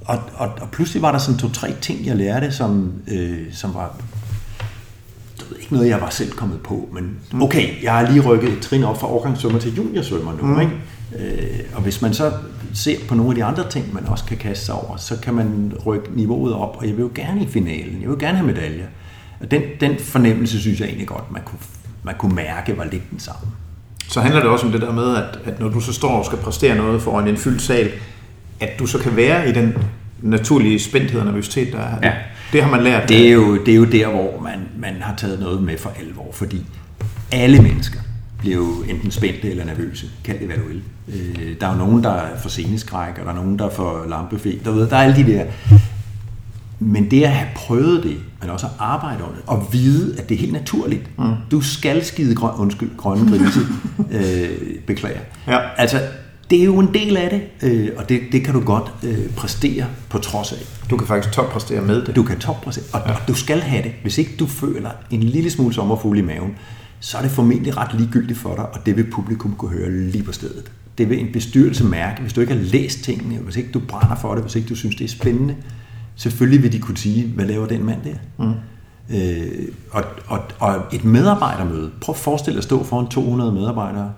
[0.00, 4.00] og, og, og pludselig var der sådan to-tre ting, jeg lærte, som, øh, som var
[5.50, 8.60] ved, ikke noget, jeg var selv kommet på, men okay, jeg har lige rykket et
[8.60, 10.60] trin op fra overgangssvømmer til juniorsvømmer nu, mm.
[10.60, 10.72] ikke?
[11.18, 12.32] Øh, og hvis man så
[12.74, 15.34] ser på nogle af de andre ting, man også kan kaste sig over, så kan
[15.34, 18.46] man rykke niveauet op, og jeg vil jo gerne i finalen, jeg vil gerne have
[18.46, 18.86] medaljer.
[19.40, 21.58] Og den, den fornemmelse synes jeg egentlig godt, man kunne,
[22.02, 23.48] man kunne mærke var lidt den samme.
[24.08, 26.24] Så handler det også om det der med, at, at når du så står og
[26.24, 27.90] skal præstere noget foran en fyldt sal,
[28.60, 29.74] at du så kan være i den
[30.22, 31.98] naturlige spændthed og nervøsitet, der er.
[32.02, 32.12] Ja.
[32.52, 33.08] Det har man lært.
[33.08, 35.92] Det er jo, det er jo der, hvor man, man har taget noget med for
[36.00, 36.66] alvor, fordi
[37.32, 38.00] alle mennesker
[38.38, 40.06] bliver jo enten spændte eller nervøse.
[40.24, 40.82] Kald det, hvad du vil.
[41.08, 44.52] Øh, der er jo nogen, der får seneskræk, og der er nogen, der får lampefæ.
[44.64, 45.44] Der, der er alle de der.
[46.78, 50.28] Men det at have prøvet det, men også at arbejde under det, og vide, at
[50.28, 51.18] det er helt naturligt.
[51.18, 51.32] Mm.
[51.50, 53.60] Du skal skide grøn, undskyld, grønne grise.
[54.16, 55.20] øh, beklager.
[55.46, 55.58] Ja.
[55.76, 56.00] Altså,
[56.50, 59.30] det er jo en del af det, øh, og det, det kan du godt øh,
[59.36, 60.58] præstere på trods af.
[60.90, 62.16] Du kan faktisk toppræstere med det.
[62.16, 63.12] Du kan toppræstere, og, ja.
[63.12, 63.92] og du skal have det.
[64.02, 66.54] Hvis ikke du føler en lille smule sommerfugl i maven,
[67.00, 70.24] så er det formentlig ret ligegyldigt for dig, og det vil publikum kunne høre lige
[70.24, 70.72] på stedet.
[70.98, 74.16] Det vil en bestyrelse mærke, hvis du ikke har læst tingene, hvis ikke du brænder
[74.16, 75.56] for det, hvis ikke du synes, det er spændende.
[76.16, 78.44] Selvfølgelig vil de kunne sige, hvad laver den mand der?
[78.44, 78.54] Mm.
[79.16, 81.90] Øh, og, og, og et medarbejdermøde.
[82.00, 84.12] Prøv at forestille dig at stå foran 200 medarbejdere,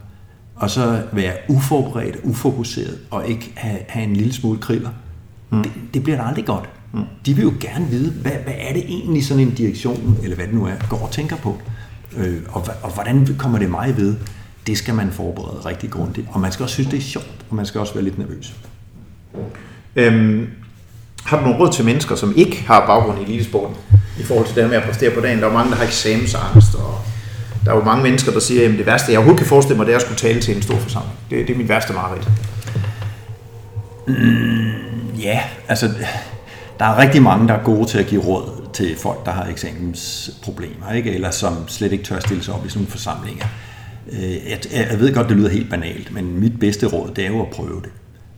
[0.57, 4.91] og så være uforberedt, ufokuseret, og ikke have, have en lille smule kriller.
[5.51, 5.63] Mm.
[5.63, 6.69] Det, det bliver da aldrig godt.
[6.93, 7.03] Mm.
[7.27, 10.47] De vil jo gerne vide, hvad, hvad er det egentlig sådan en direktion, eller hvad
[10.47, 11.57] det nu er, går og tænker på.
[12.19, 14.17] Øh, og, og hvordan kommer det mig ved?
[14.67, 16.27] Det skal man forberede rigtig grundigt.
[16.31, 18.55] Og man skal også synes, det er sjovt, og man skal også være lidt nervøs.
[19.97, 20.47] Øhm,
[21.25, 23.77] har du nogle råd til mennesker, som ikke har baggrund i elitesporten,
[24.21, 25.39] i forhold til det med at præstere på dagen?
[25.39, 26.99] Der er mange, der har eksamensangst, og
[27.65, 29.87] der er jo mange mennesker, der siger, at det værste, jeg overhovedet kan forestille mig,
[29.87, 31.15] det er at skulle tale til en stor forsamling.
[31.31, 32.29] Det, det er mit værste mareridt.
[34.07, 35.91] Mm, ja, altså,
[36.79, 39.47] der er rigtig mange, der er gode til at give råd til folk, der har
[39.47, 41.15] eksamensproblemer, ikke?
[41.15, 43.47] eller som slet ikke tør stille sig op i sådan nogle forsamlinger.
[44.13, 44.59] Øh, jeg,
[44.91, 47.49] jeg ved godt, det lyder helt banalt, men mit bedste råd, det er jo at
[47.49, 47.91] prøve det.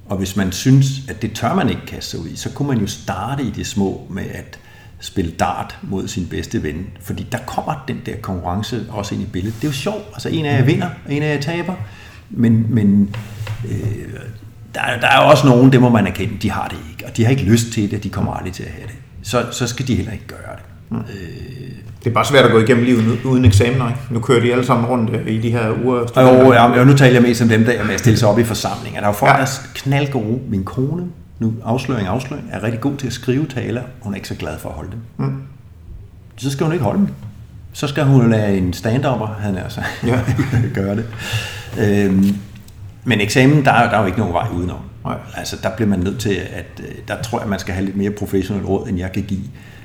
[0.07, 2.69] Og hvis man synes, at det tør man ikke kaste sig ud i, så kunne
[2.69, 4.59] man jo starte i det små med at
[5.01, 6.87] spille dart mod sin bedste ven.
[7.01, 9.57] Fordi der kommer den der konkurrence også ind i billedet.
[9.57, 10.05] Det er jo sjovt.
[10.13, 11.75] Altså en af jer vinder, og en af jer taber.
[12.31, 13.17] Men, men
[13.65, 14.15] øh,
[14.75, 17.07] der, der er også nogen, det må man erkende, de har det ikke.
[17.07, 19.00] Og de har ikke lyst til det, de kommer aldrig til at have det.
[19.23, 20.63] Så, så skal de heller ikke gøre det.
[20.91, 20.97] Mm.
[20.97, 21.71] Øh,
[22.05, 24.01] det er bare svært at gå igennem livet uden eksamener, ikke?
[24.11, 25.99] Nu kører de alle sammen rundt øh, i de her uger.
[26.17, 28.29] Jo, ja, og nu taler jeg mest om dem, der er med at stille sig
[28.29, 29.01] op i forsamlinger.
[29.01, 29.37] Der er jo folk, ja.
[29.37, 30.39] der er knaldgode.
[30.49, 31.07] Min kone,
[31.39, 33.83] nu afsløring, afsløring, er rigtig god til at skrive taler.
[34.01, 35.27] Hun er ikke så glad for at holde dem.
[35.27, 35.43] Mm.
[36.37, 37.09] Så skal hun ikke holde dem.
[37.73, 40.21] Så skal hun lade en stand-upper, han er så, ja.
[40.81, 41.07] gøre det.
[41.79, 42.37] Øhm,
[43.05, 44.90] men eksamen, der er, der er jo ikke nogen vej udenom.
[45.05, 45.17] Nej.
[45.37, 47.97] Altså, der bliver man nødt til, at øh, der tror jeg, man skal have lidt
[47.97, 49.45] mere professionelt råd, end jeg kan give.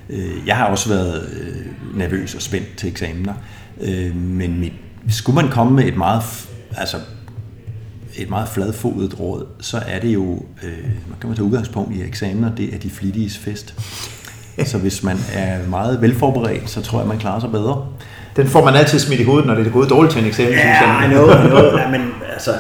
[0.09, 3.33] Øh, jeg har også været øh, nervøs og spændt til eksamener,
[4.13, 4.73] men mit,
[5.09, 6.21] skulle man komme med et meget,
[6.77, 6.97] altså
[8.15, 10.45] et meget fladfodet råd, så er det jo,
[11.07, 13.75] man kan man tage udgangspunkt i eksamener, det er de flittiges fest.
[14.65, 17.87] Så hvis man er meget velforberedt, så tror jeg, man klarer sig bedre.
[18.35, 20.53] Den får man altid smidt i hovedet, når det er gået dårligt til en eksamen.
[20.53, 21.77] Ja, I know, I know.
[21.77, 22.01] Ja, men
[22.33, 22.51] altså,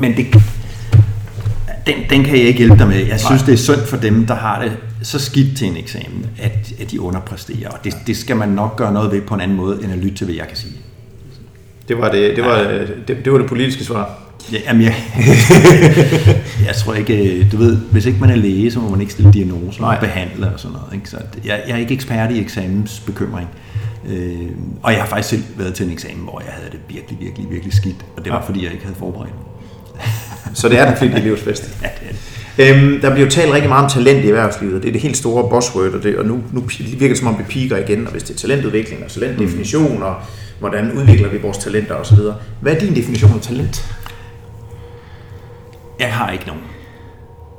[0.00, 0.26] men det,
[1.86, 3.06] den, den kan jeg ikke hjælpe dig med.
[3.06, 3.46] Jeg synes, Nej.
[3.46, 4.72] det er synd for dem, der har det
[5.02, 7.68] så skidt til en eksamen, at, at de underpræsterer.
[7.68, 9.98] Og det, det skal man nok gøre noget ved på en anden måde, end at
[9.98, 10.74] lytte til, hvad jeg kan sige.
[11.88, 12.78] Det var det, det, var, ja.
[12.80, 14.18] det, det, var det politiske svar.
[14.52, 14.94] Ja, jamen, jeg,
[16.66, 19.32] jeg tror ikke, du ved, hvis ikke man er læge, så må man ikke stille
[19.32, 20.94] diagnoser og behandle og sådan noget.
[20.94, 21.10] Ikke?
[21.10, 23.48] Så jeg, jeg er ikke ekspert i eksamensbekymring.
[24.08, 24.50] Øh,
[24.82, 27.50] og jeg har faktisk selv været til en eksamen, hvor jeg havde det virkelig, virkelig,
[27.50, 28.46] virkelig skidt, og det var, ja.
[28.46, 29.49] fordi jeg ikke havde forberedt mig.
[30.54, 31.76] Så det er den flittige livsfest.
[31.82, 32.20] ja, det er det.
[32.58, 35.00] Øhm, der bliver jo talt rigtig meget om talent i erhvervslivet, og det er det
[35.00, 38.06] helt store buzzword, og, det, og nu, nu virker det som om, vi piker igen,
[38.06, 40.02] og hvis det er talentudvikling og talentdefinition, mm.
[40.02, 40.14] og
[40.58, 42.18] hvordan udvikler vi vores talenter osv.
[42.60, 43.96] Hvad er din definition af talent?
[46.00, 46.62] Jeg har ikke nogen.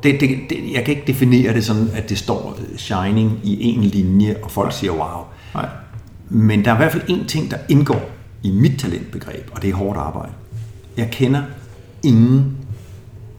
[0.04, 3.84] Det, det, det, jeg kan ikke definere det sådan, at det står shining i en
[3.84, 5.26] linje, og folk siger wow.
[5.54, 5.70] Nej.
[6.30, 8.10] Men der er i hvert fald en ting, der indgår
[8.44, 10.32] i mit talentbegreb, og det er hårdt arbejde.
[10.98, 11.42] Jeg kender
[12.04, 12.58] ingen,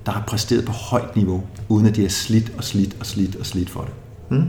[0.06, 3.36] der har præsteret på højt niveau, uden at de har slidt og slidt og slidt
[3.36, 3.92] og slidt for det.
[4.30, 4.48] Mm.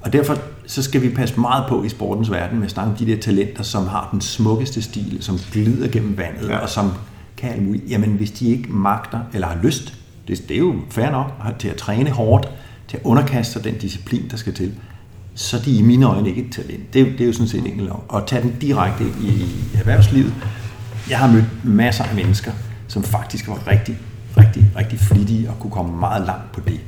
[0.00, 0.36] Og derfor
[0.66, 3.16] så skal vi passe meget på i sportens verden med at snakke om de der
[3.16, 6.58] talenter, som har den smukkeste stil, som glider gennem vandet, ja.
[6.58, 6.92] og som
[7.36, 7.90] kan alt muligt.
[7.90, 9.94] Jamen, hvis de ikke magter eller har lyst,
[10.28, 12.48] det, det er jo fair nok til at træne hårdt,
[12.88, 14.72] til at underkaste sig den disciplin, der skal til,
[15.34, 16.94] så er de i mine øjne ikke et talent.
[16.94, 18.04] Det, det er jo sådan set enkelt lov.
[18.08, 20.34] Og tage den direkte i, i erhvervslivet.
[21.10, 22.52] Jeg har mødt masser af mennesker,
[22.90, 23.98] som faktisk var rigtig,
[24.36, 26.80] rigtig, rigtig flittige og kunne komme meget langt på det.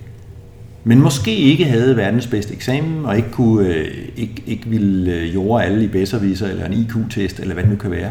[0.84, 5.34] Men måske ikke havde verdens bedste eksamen, og ikke, kunne, øh, ikke, ikke ville øh,
[5.34, 8.11] jorde alle i bedserviser, eller en IQ-test, eller hvad det nu kan være.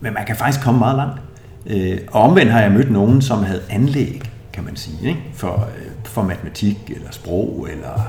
[0.00, 1.20] Men man kan faktisk komme meget langt.
[1.66, 5.20] Øh, og omvendt har jeg mødt nogen, som havde anlæg, kan man sige, ikke?
[5.34, 5.68] For,
[6.04, 8.00] for matematik, eller sprog, eller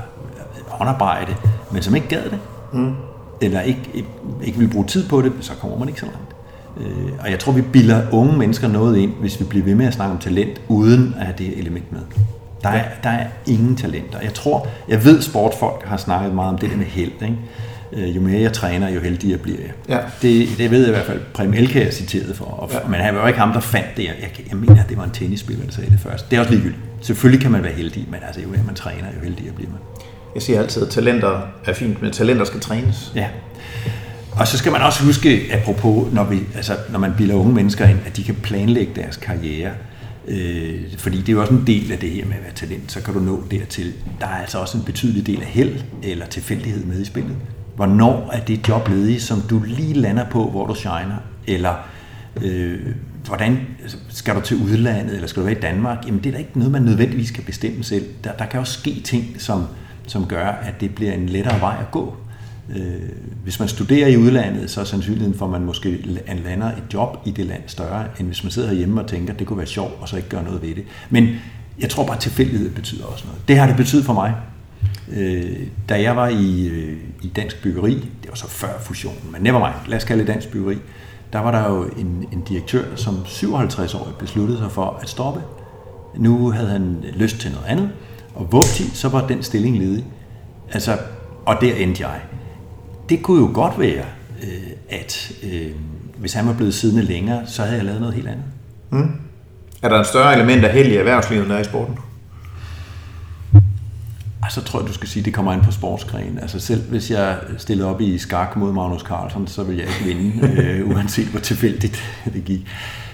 [0.68, 1.36] håndarbejde,
[1.72, 2.38] men som ikke gad det.
[2.72, 2.94] Mm.
[3.42, 4.08] Eller ikke, ikke,
[4.42, 6.31] ikke vil bruge tid på det, så kommer man ikke så langt.
[6.82, 9.86] Øh, og jeg tror, vi bilder unge mennesker noget ind, hvis vi bliver ved med
[9.86, 12.00] at snakke om talent, uden at have det element med.
[12.62, 14.20] Der er, der er ingen talenter.
[14.20, 17.12] Jeg tror, jeg ved, sportfolk har snakket meget om det der med held.
[17.22, 17.36] Ikke?
[17.92, 19.72] Øh, jo mere jeg træner, jo heldigere bliver jeg.
[19.88, 19.98] Ja.
[20.22, 22.44] Det, det ved jeg i hvert fald, Prem Elke er citeret for.
[22.44, 22.78] Og, ja.
[22.88, 24.04] Men han var jo ikke ham, der fandt det.
[24.04, 24.14] Jeg,
[24.50, 26.30] jeg mener, det var en tennisspiller, der sagde det først.
[26.30, 26.82] Det er også ligegyldigt.
[27.00, 29.80] Selvfølgelig kan man være heldig, men altså, jo mere man træner, jo heldigere bliver man.
[30.34, 33.12] Jeg siger altid, at talenter er fint, men talenter skal trænes.
[33.14, 33.26] Ja.
[34.36, 37.86] Og så skal man også huske, apropos, når, vi, altså, når man bilder unge mennesker
[37.86, 39.70] ind, at de kan planlægge deres karriere.
[40.28, 42.92] Øh, fordi det er jo også en del af det her med at være talent,
[42.92, 43.92] så kan du nå dertil.
[44.20, 47.36] Der er altså også en betydelig del af held eller tilfældighed med i spillet.
[47.76, 51.16] Hvornår er det job ledig, som du lige lander på, hvor du shiner?
[51.46, 51.74] Eller
[52.42, 52.80] øh,
[53.26, 56.06] hvordan altså, skal du til udlandet, eller skal du være i Danmark?
[56.06, 58.04] Jamen det er da ikke noget, man nødvendigvis kan bestemme selv.
[58.24, 59.66] Der, der kan også ske ting, som
[60.06, 62.16] som gør, at det bliver en lettere vej at gå.
[62.76, 63.08] Øh,
[63.42, 65.90] hvis man studerer i udlandet, så er sandsynligheden for, at man måske
[66.44, 69.38] lander et job i det land større, end hvis man sidder herhjemme og tænker, at
[69.38, 70.84] det kunne være sjovt, og så ikke gøre noget ved det.
[71.10, 71.28] Men
[71.78, 73.48] jeg tror bare, at tilfældighed betyder også noget.
[73.48, 74.34] Det har det betydet for mig.
[75.12, 75.56] Øh,
[75.88, 79.58] da jeg var i, øh, i dansk byggeri, det var så før fusionen, men never
[79.58, 80.76] mind, lad os kalde det dansk byggeri,
[81.32, 85.40] der var der jo en, en direktør, som 57 år besluttede sig for at stoppe.
[86.16, 87.90] Nu havde han lyst til noget andet,
[88.34, 90.04] og vupti, så var den stilling ledig.
[90.72, 90.98] Altså,
[91.46, 92.20] og der endte jeg.
[93.12, 94.04] Det kunne jo godt være,
[94.42, 95.70] øh, at øh,
[96.16, 98.44] hvis han var blevet siddende længere, så havde jeg lavet noget helt andet.
[98.90, 99.10] Mm.
[99.82, 101.98] Er der en større element af held i erhvervslivet, end er i sporten?
[104.50, 106.38] så tror jeg, du skal sige, at det kommer ind på sportsgren.
[106.42, 110.04] Altså selv hvis jeg stillede op i skak mod Magnus Carlsen, så vil jeg ikke
[110.04, 112.02] vinde, øh, uanset hvor tilfældigt
[112.34, 112.68] det gik.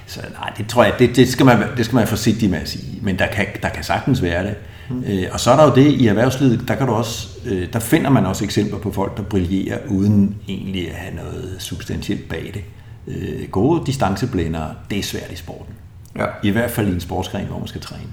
[0.06, 2.58] Så nej, det tror jeg, det, det, skal man, det skal man være forsigtig med
[2.58, 2.98] at sige.
[3.02, 4.54] Men der kan, der kan sagtens være det.
[4.90, 5.04] Mm.
[5.06, 7.78] Øh, og så er der jo det i erhvervslivet, der, kan du også, øh, der
[7.78, 12.50] finder man også eksempler på folk, der brillerer uden egentlig at have noget substantielt bag
[12.54, 12.64] det.
[13.06, 15.74] Øh, gode distanceblændere, det er svært i sporten.
[16.18, 16.24] Ja.
[16.42, 18.08] I hvert fald i en sportsgren, hvor man skal træne.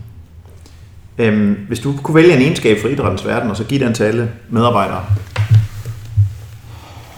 [1.18, 4.04] Øhm, hvis du kunne vælge en egenskab for idrættens verden, og så give den til
[4.04, 5.06] alle medarbejdere.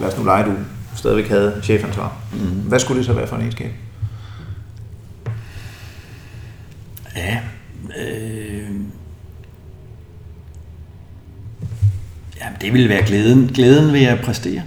[0.00, 0.52] Lad os nu lege, du
[0.94, 2.16] stadigvæk havde chefansvar.
[2.32, 2.38] Mm.
[2.38, 3.70] Hvad skulle det så være for en egenskab?
[7.16, 7.38] Ja,
[8.00, 8.47] øh,
[12.60, 14.62] det ville være glæden, glæden ved at præstere.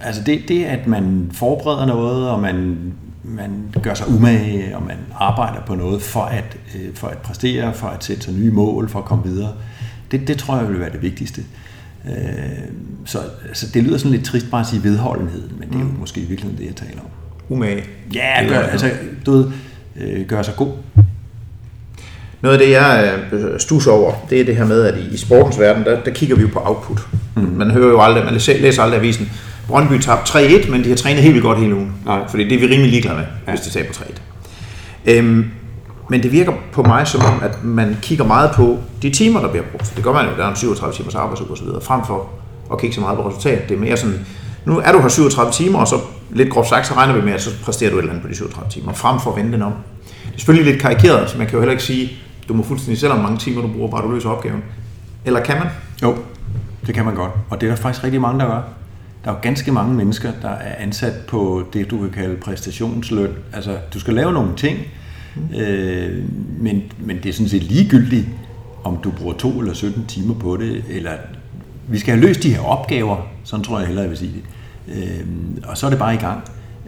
[0.00, 2.76] Altså det, det, at man forbereder noget, og man
[3.24, 7.74] man gør sig umage, og man arbejder på noget for at, øh, for at præstere,
[7.74, 9.52] for at sætte sig nye mål, for at komme videre.
[10.10, 11.42] Det, det tror jeg vil være det vigtigste.
[12.06, 12.12] Øh,
[13.04, 13.18] så
[13.48, 15.98] altså, det lyder sådan lidt trist bare at sige vedholdenhed, men det er jo mm.
[15.98, 17.06] måske i virkeligheden det, jeg taler om.
[17.48, 17.84] Umage.
[18.14, 18.90] Ja, gør, altså,
[19.26, 19.50] du ved,
[19.96, 20.72] øh, gør sig god.
[22.42, 25.84] Noget af det, jeg øh, over, det er det her med, at i sportens verden,
[25.84, 27.00] der, der kigger vi jo på output.
[27.36, 27.42] Mm.
[27.42, 29.30] Man hører jo aldrig, man læser aldrig avisen,
[29.68, 31.92] Brøndby tabte 3-1, men de har trænet helt vildt godt hele ugen.
[32.06, 32.20] Nej.
[32.28, 33.52] Fordi det er vi rimelig ligeglade med, ja.
[33.52, 34.20] hvis de taber 3-1.
[35.06, 35.50] Øhm,
[36.08, 39.48] men det virker på mig som om, at man kigger meget på de timer, der
[39.48, 39.92] bliver brugt.
[39.96, 42.30] Det gør man jo, der er en 37 timers arbejdsuge osv., frem for
[42.72, 43.68] at kigge så meget på resultat.
[43.68, 44.26] Det er mere sådan,
[44.64, 45.96] nu er du her 37 timer, og så
[46.30, 48.28] lidt groft sagt, så regner vi med, at så præsterer du et eller andet på
[48.28, 49.72] de 37 timer, frem for at vende den om.
[50.06, 52.12] Det er selvfølgelig lidt karikeret, så man kan jo heller ikke sige,
[52.52, 54.62] du må fuldstændig selv om mange timer, du bruger, bare du løser opgaven.
[55.24, 55.66] Eller kan man?
[56.02, 56.16] Jo,
[56.86, 57.30] det kan man godt.
[57.50, 58.62] Og det er der faktisk rigtig mange, der gør.
[59.24, 63.30] Der er jo ganske mange mennesker, der er ansat på det, du kan kalde præstationsløn.
[63.52, 64.78] Altså, du skal lave nogle ting,
[65.36, 65.54] mm.
[65.56, 66.24] øh,
[66.58, 68.26] men, men det er sådan set ligegyldigt,
[68.84, 71.12] om du bruger to eller 17 timer på det, eller
[71.88, 74.42] vi skal have løst de her opgaver, sådan tror jeg hellere, jeg vil sige det.
[74.94, 75.26] Øh,
[75.64, 76.40] og så er det bare i gang.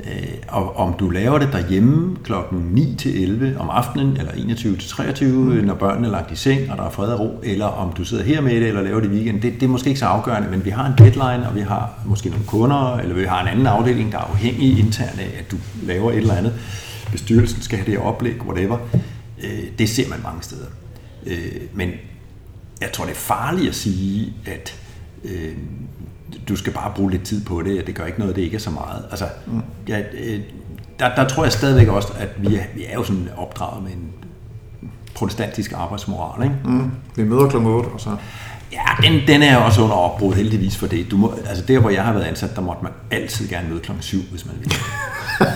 [0.07, 4.77] Øh, og om du laver det derhjemme klokken 9 til 11 om aftenen, eller 21
[4.77, 5.65] til 23, mm.
[5.65, 8.05] når børnene er lagt i seng, og der er fred og ro, eller om du
[8.05, 10.07] sidder her med det, eller laver det i weekend, det, det er måske ikke så
[10.07, 13.43] afgørende, men vi har en deadline, og vi har måske nogle kunder, eller vi har
[13.43, 16.55] en anden afdeling, der er afhængig internt af, at du laver et eller andet.
[17.13, 18.79] Bestyrelsen skal have det oplæg, whatever.
[19.45, 20.67] Øh, det ser man mange steder.
[21.27, 21.91] Øh, men
[22.81, 24.81] jeg tror, det er farligt at sige, at
[26.49, 28.55] du skal bare bruge lidt tid på det, og det gør ikke noget, det ikke
[28.55, 29.05] er så meget.
[29.11, 29.63] Altså, mm.
[29.89, 30.41] ja, øh,
[30.99, 33.93] der, der tror jeg stadigvæk også, at vi er, vi er jo sådan opdraget med
[33.93, 34.09] en
[35.15, 36.43] protestantisk arbejdsmoral.
[36.43, 36.57] Ikke?
[36.65, 36.91] Mm.
[37.17, 37.57] Vi møder kl.
[37.57, 38.17] 8, og så...
[38.73, 41.11] Ja, den, den er også under opbrud, heldigvis for det.
[41.11, 43.81] Du må, altså der, hvor jeg har været ansat, der måtte man altid gerne møde
[43.81, 43.91] kl.
[44.01, 44.77] 7, hvis man ville.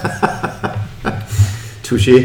[1.87, 2.21] Touché.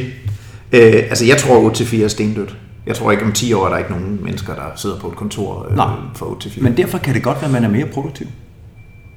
[0.72, 2.56] Øh, altså, jeg tror 8 til 4 er stendødt.
[2.86, 5.16] Jeg tror ikke, om 10 år er der ikke nogen mennesker, der sidder på et
[5.16, 6.64] kontor øh, Nej, for 8 til 4.
[6.64, 8.28] Men derfor kan det godt være, at man er mere produktiv.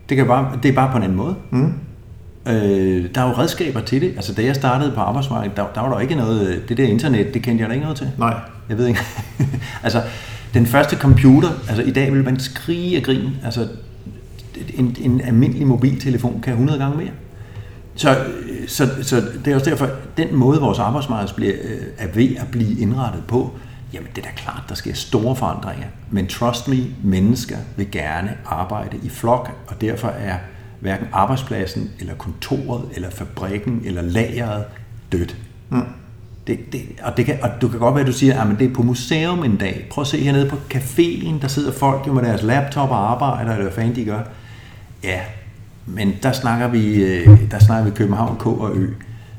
[0.09, 1.35] Det, kan bare, det er bare på en anden måde.
[1.51, 1.73] Mm.
[2.49, 4.13] Øh, der er jo redskaber til det.
[4.17, 6.63] Altså, da jeg startede på arbejdsmarkedet, der, der var der ikke noget...
[6.69, 8.11] Det der internet, det kendte jeg da ikke noget til.
[8.19, 8.35] Nej.
[8.69, 9.01] Jeg ved ikke.
[9.85, 10.03] altså,
[10.55, 13.33] den første computer, altså i dag vil man skrige og grine.
[13.45, 13.69] Altså,
[14.75, 17.11] en, en almindelig mobiltelefon kan 100 gange mere.
[17.97, 18.17] Så,
[18.69, 22.49] så, så det er også derfor, den måde, vores arbejdsmarked bliver, øh, er ved at
[22.51, 23.51] blive indrettet på,
[23.93, 25.87] Jamen, det er da klart, der sker store forandringer.
[26.11, 30.39] Men trust me, mennesker vil gerne arbejde i flok, og derfor er
[30.81, 34.65] hverken arbejdspladsen, eller kontoret, eller fabrikken, eller lageret
[35.13, 35.37] dødt.
[35.71, 35.83] Mm.
[36.47, 38.71] Det, det, og, det kan, og du kan godt være, at du siger, at det
[38.71, 39.87] er på museum en dag.
[39.91, 43.51] Prøv at se hernede på caféen, der sidder folk jo med deres laptop og arbejder,
[43.51, 44.21] eller hvad fanden de gør.
[45.05, 45.21] Ja,
[45.87, 48.89] men der snakker vi, øh, der snakker vi København, K og Ø.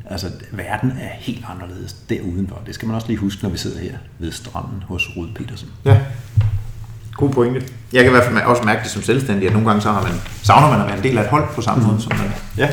[0.09, 2.61] Altså, verden er helt anderledes derudenfor.
[2.65, 5.69] Det skal man også lige huske, når vi sidder her ved stranden hos Rud Petersen.
[5.85, 5.97] Ja,
[7.13, 7.61] god pointe.
[7.93, 10.03] Jeg kan i hvert fald også mærke det som selvstændig, at nogle gange så har
[10.03, 10.11] man,
[10.43, 11.89] savner man at være en del af et hold på samme mm.
[11.89, 12.31] måde som man.
[12.57, 12.69] Ja.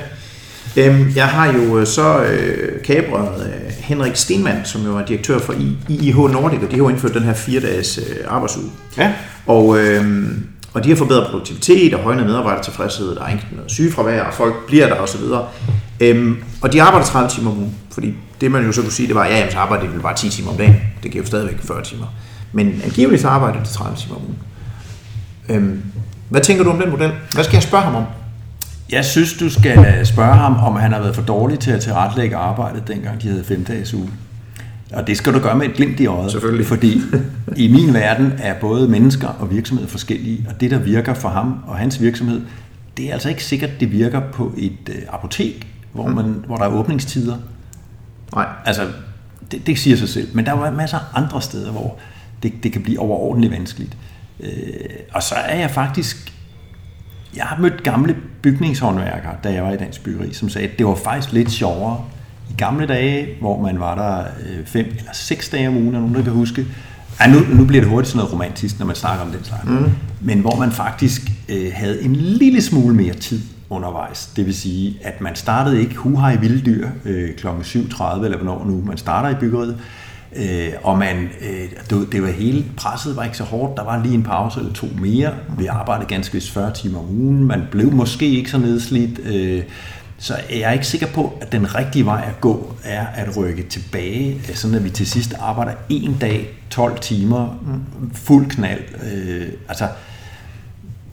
[0.76, 5.38] Øhm, jeg har jo øh, så øh, kabret øh, Henrik Stenmann, som jo er direktør
[5.38, 5.54] for
[5.88, 8.70] IIH Nordic, og de har jo indført den her fire dages øh, arbejdsuge.
[8.98, 9.12] Ja.
[9.46, 10.26] Og, øh,
[10.74, 14.66] og de har forbedret produktivitet og højnet medarbejdertilfredshed, der er ikke noget sygefravær, og folk
[14.66, 15.20] bliver der osv.
[16.00, 19.06] Øhm, og de arbejder 30 timer om ugen, fordi det man jo så kunne sige,
[19.06, 20.76] det var, ja, jamen, så arbejder de vel bare 10 timer om dagen.
[21.02, 22.06] Det giver jo stadigvæk 40 timer.
[22.52, 24.38] Men angiveligt så arbejder de 30 timer om ugen.
[25.48, 25.82] Øhm,
[26.28, 27.12] hvad tænker du om den model?
[27.32, 28.04] Hvad skal jeg spørge ham om?
[28.90, 31.80] Jeg synes, du skal øh, spørge ham, om han har været for dårlig til at
[31.80, 34.10] tilrettelægge arbejdet, dengang de havde 5 dages uge.
[34.94, 36.30] Og det skal du gøre med et glimt i øjet.
[36.30, 36.66] Selvfølgelig.
[36.66, 37.00] Fordi
[37.56, 41.64] i min verden er både mennesker og virksomheder forskellige, og det, der virker for ham
[41.66, 42.42] og hans virksomhed,
[42.96, 46.64] det er altså ikke sikkert, det virker på et øh, apotek, hvor, man, hvor der
[46.64, 47.36] er åbningstider.
[48.34, 48.46] Nej.
[48.64, 48.82] Altså,
[49.50, 50.28] det, det siger sig selv.
[50.34, 51.98] Men der er jo masser af andre steder, hvor
[52.42, 53.96] det, det kan blive overordentligt vanskeligt.
[54.40, 54.48] Øh,
[55.12, 56.32] og så er jeg faktisk...
[57.36, 60.86] Jeg har mødt gamle bygningshåndværkere, da jeg var i Dansk Byggeri, som sagde, at det
[60.86, 62.04] var faktisk lidt sjovere
[62.50, 66.00] i gamle dage, hvor man var der øh, fem eller seks dage om ugen, er
[66.00, 66.66] nogen der kan huske.
[67.20, 69.64] Ja, nu, nu bliver det hurtigt sådan noget romantisk, når man snakker om den slags.
[69.64, 69.90] Mm.
[70.20, 73.40] Men hvor man faktisk øh, havde en lille smule mere tid
[73.70, 74.26] undervejs.
[74.36, 77.46] Det vil sige, at man startede ikke huha i vilde dyr øh, kl.
[77.46, 79.78] 7.30 eller hvornår nu man starter i byggeriet.
[80.36, 83.76] Øh, og man, øh, det, det var hele presset var ikke så hårdt.
[83.76, 85.30] Der var lige en pause eller to mere.
[85.58, 87.44] Vi arbejdede ganske vist 40 timer om ugen.
[87.44, 89.20] Man blev måske ikke så nedslidt.
[89.26, 89.62] Øh,
[90.24, 93.62] så jeg er ikke sikker på, at den rigtige vej at gå er at rykke
[93.62, 97.58] tilbage, sådan at vi til sidst arbejder en dag, 12 timer,
[98.14, 98.80] fuld knald.
[99.12, 99.88] Øh, altså,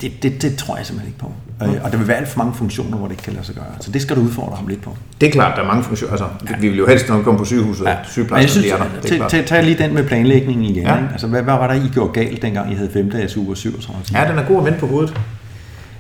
[0.01, 1.31] det, det, det tror jeg simpelthen ikke på.
[1.63, 3.55] Øh, og der vil være alt for mange funktioner, hvor det ikke kan lade sig
[3.55, 3.65] gøre.
[3.79, 4.97] Så det skal du udfordre ham lidt på.
[5.21, 6.11] Det er klart, der er mange funktioner.
[6.11, 6.57] Altså, ja.
[6.59, 7.95] Vi vil jo helst, når vi kommer på sygehuset, ja.
[8.03, 8.85] sygeplejersker, de er der.
[9.03, 9.31] Det er klart.
[9.31, 10.83] Tag, tag lige den med planlægningen igen.
[10.83, 10.97] Ja.
[10.97, 11.09] Ikke?
[11.11, 13.57] Altså, hvad, hvad var der, I gjorde galt, dengang I havde 5 dages uge og
[13.57, 14.21] 37 timer?
[14.21, 15.13] Ja, den er god at vende på hovedet.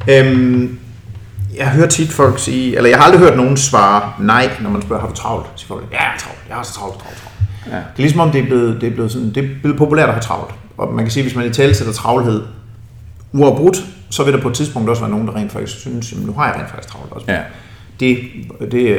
[0.07, 0.79] Øhm,
[1.57, 4.81] jeg hører tit folk sige, eller jeg har aldrig hørt nogen svare nej, når man
[4.81, 5.45] spørger, har du travlt?
[5.55, 7.37] Så folk, ja, jeg er travlt, jeg har så travlt, travlt, travlt.
[7.67, 7.75] Ja.
[7.75, 10.09] Det er ligesom om, det er, blevet, det, er blevet sådan, det er blevet populært
[10.09, 10.55] at have travlt.
[10.77, 12.43] Og man kan sige, hvis man i tale sætter travlhed
[13.33, 13.77] uafbrudt,
[14.09, 16.33] så vil der på et tidspunkt også være nogen, der rent faktisk synes, jamen, nu
[16.33, 17.25] har jeg rent faktisk travlt også.
[17.29, 17.39] Ja.
[17.99, 18.19] Det,
[18.71, 18.97] det,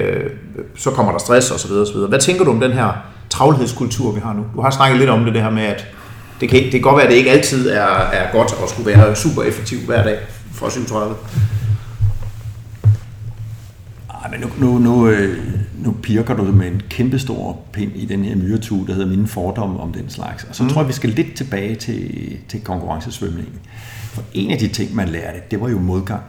[0.76, 2.08] så kommer der stress og så videre, og så videre.
[2.08, 2.92] Hvad tænker du om den her
[3.30, 4.44] travlhedskultur, vi har nu?
[4.56, 5.86] Du har snakket lidt om det, det her med, at
[6.40, 8.90] det kan, det kan godt være, at det ikke altid er, er godt at skulle
[8.90, 10.18] være super effektiv hver dag
[10.54, 11.14] fra 37.
[14.22, 15.38] Ej, men nu, nu, nu, øh,
[15.84, 19.26] nu pirker du med en kæmpe stor pind i den her myretue, der hedder mine
[19.26, 20.44] fordomme om den slags.
[20.44, 20.68] Og så mm.
[20.68, 23.54] tror jeg, vi skal lidt tilbage til, til konkurrencesvømningen.
[24.12, 26.22] For en af de ting, man lærte, det var jo modgang.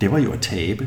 [0.00, 0.86] Det var jo at tabe.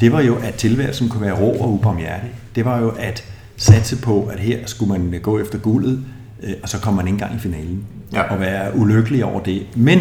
[0.00, 2.30] Det var jo, at tilværelsen kunne være rå og ubarmhjertig.
[2.54, 3.24] Det var jo at
[3.56, 6.04] satse på, at her skulle man gå efter guldet,
[6.42, 7.84] øh, og så kom man ikke engang i finalen.
[8.12, 8.22] Ja.
[8.22, 9.66] Og være ulykkelig over det.
[9.76, 9.98] Men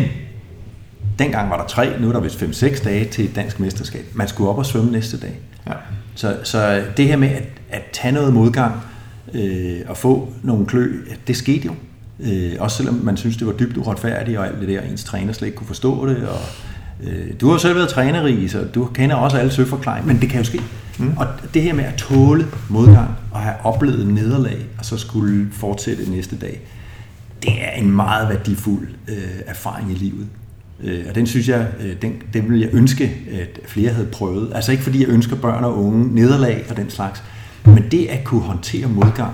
[1.20, 4.06] dengang var der tre, nu er der vist 5-6 dage til et dansk mesterskab.
[4.14, 5.40] Man skulle op og svømme næste dag.
[5.68, 5.74] Ja.
[6.16, 8.76] Så, så det her med at, at tage noget modgang
[9.34, 10.92] øh, og få nogle klø,
[11.28, 11.76] det skete jo.
[12.20, 15.34] Øh, også selvom man synes, det var dybt uretfærdigt og alt det der, ens træner
[15.34, 16.28] slet ikke kunne forstå det.
[16.28, 16.40] Og,
[17.04, 20.40] øh, du har selv været træner, så du kender også alle søforklaringer, men det kan
[20.40, 20.62] jo ske.
[21.00, 21.18] Mm.
[21.18, 26.12] Og det her med at tåle modgang og have oplevet nederlag, og så skulle fortsætte
[26.12, 26.62] næste dag,
[27.44, 30.28] det er en meget værdifuld øh, erfaring i livet.
[30.84, 34.52] Øh, og den synes jeg, øh, den, den vil jeg ønske, at flere havde prøvet.
[34.56, 37.24] Altså ikke fordi jeg ønsker børn og unge nederlag og den slags,
[37.66, 39.34] men det at kunne håndtere modgang,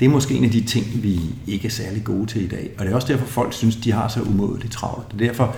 [0.00, 2.70] det er måske en af de ting, vi ikke er særlig gode til i dag.
[2.78, 5.12] Og det er også derfor, folk synes, de har så umådeligt travlt.
[5.12, 5.56] Det er derfor,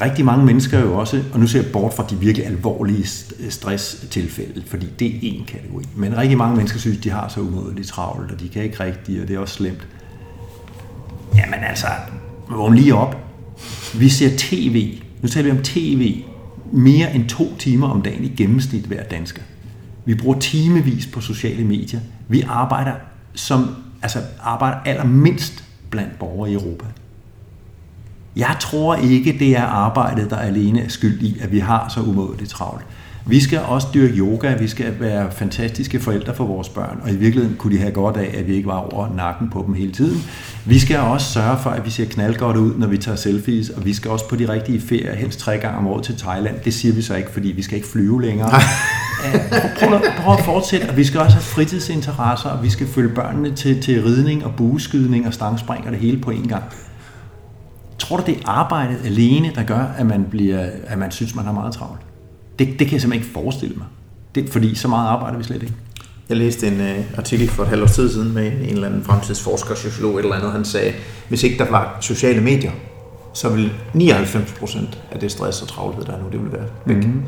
[0.00, 3.06] rigtig mange mennesker jo også, og nu ser jeg bort fra de virkelig alvorlige
[3.48, 5.84] stresstilfælde, fordi det er en kategori.
[5.96, 9.22] Men rigtig mange mennesker synes, de har så umådeligt travlt, og de kan ikke rigtigt,
[9.22, 9.86] og det er også slemt.
[11.36, 11.86] Jamen altså,
[12.50, 13.31] vågn lige op.
[13.94, 16.24] Vi ser tv, nu taler vi om tv,
[16.72, 19.42] mere end to timer om dagen i gennemsnit hver dansker.
[20.04, 22.00] Vi bruger timevis på sociale medier.
[22.28, 22.92] Vi arbejder
[23.34, 23.68] som
[24.02, 26.84] altså arbejder allermindst blandt borgere i Europa.
[28.36, 32.00] Jeg tror ikke, det er arbejdet, der alene er skyld i, at vi har så
[32.00, 32.84] umådeligt travlt.
[33.26, 37.16] Vi skal også dyrke yoga, vi skal være fantastiske forældre for vores børn, og i
[37.16, 39.92] virkeligheden kunne de have godt af, at vi ikke var over nakken på dem hele
[39.92, 40.22] tiden.
[40.66, 43.84] Vi skal også sørge for, at vi ser knaldgodt ud, når vi tager selfies, og
[43.84, 46.60] vi skal også på de rigtige ferier, helst tre gange om året til Thailand.
[46.64, 48.50] Det siger vi så ikke, fordi vi skal ikke flyve længere.
[49.78, 53.14] prøv, at, prøv at fortsætte, og vi skal også have fritidsinteresser, og vi skal følge
[53.14, 56.64] børnene til, til ridning og bueskydning og stangspring og det hele på en gang.
[57.98, 61.44] Tror du, det er arbejdet alene, der gør, at man, bliver, at man synes, man
[61.44, 62.00] har meget travlt?
[62.58, 63.86] Det, det kan jeg simpelthen ikke forestille mig.
[64.34, 65.74] Det, fordi så meget arbejder vi slet ikke.
[66.28, 68.86] Jeg læste en uh, artikel for et halvt års tid siden med en, en eller
[68.86, 70.52] anden fremtidsforsker, sociolog eller andet.
[70.52, 70.92] Han sagde,
[71.28, 72.72] hvis ikke der var sociale medier,
[73.34, 76.66] så vil 99 procent af det stress og travlhed, der er nu, det vil være
[76.86, 76.96] væk.
[76.96, 77.22] Mm-hmm.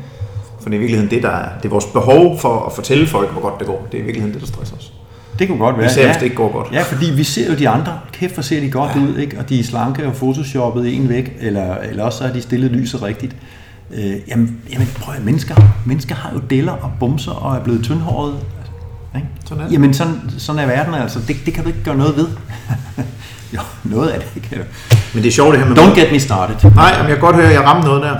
[0.61, 3.07] For det er i virkeligheden det, der er, det er vores behov for at fortælle
[3.07, 3.87] folk, hvor godt det går.
[3.91, 4.93] Det er i virkeligheden det, der stresser os.
[5.39, 5.85] Det kunne godt være.
[5.85, 6.07] Især ja.
[6.07, 6.67] hvis det ikke går godt.
[6.71, 7.99] Ja, fordi vi ser jo de andre.
[8.13, 9.01] Kæft, hvor ser de godt ja.
[9.01, 9.39] ud, ikke?
[9.39, 12.71] Og de er slanke og photoshoppet en væk, eller, eller også så har de stillet
[12.71, 13.35] lyset rigtigt.
[13.93, 15.55] Øh, jamen, jamen, prøv at mennesker,
[15.85, 18.35] mennesker har jo deller og bumser og er blevet tyndhåret.
[19.15, 19.27] Ikke?
[19.45, 19.73] Sådan er det.
[19.73, 21.19] Jamen, sådan, sådan er verden altså.
[21.27, 22.27] Det, det kan du ikke gøre noget ved.
[23.55, 24.63] jo, noget af det kan du.
[25.13, 25.77] Men det er sjovt det her med...
[25.77, 26.71] Don't get me started.
[26.75, 28.17] Nej, men jeg kan godt høre, at jeg ramte noget der.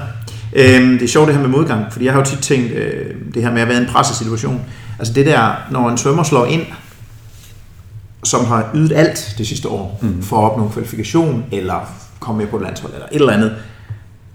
[0.53, 3.15] Øhm, det er sjovt det her med modgang, fordi jeg har jo tit tænkt, øh,
[3.33, 4.61] det her med at være i en pressesituation.
[4.99, 6.61] Altså det der, når en svømmer slår ind,
[8.23, 10.23] som har ydet alt det sidste år, mm.
[10.23, 11.89] for at opnå en kvalifikation, eller
[12.19, 13.55] komme med på et landshold, eller et eller andet,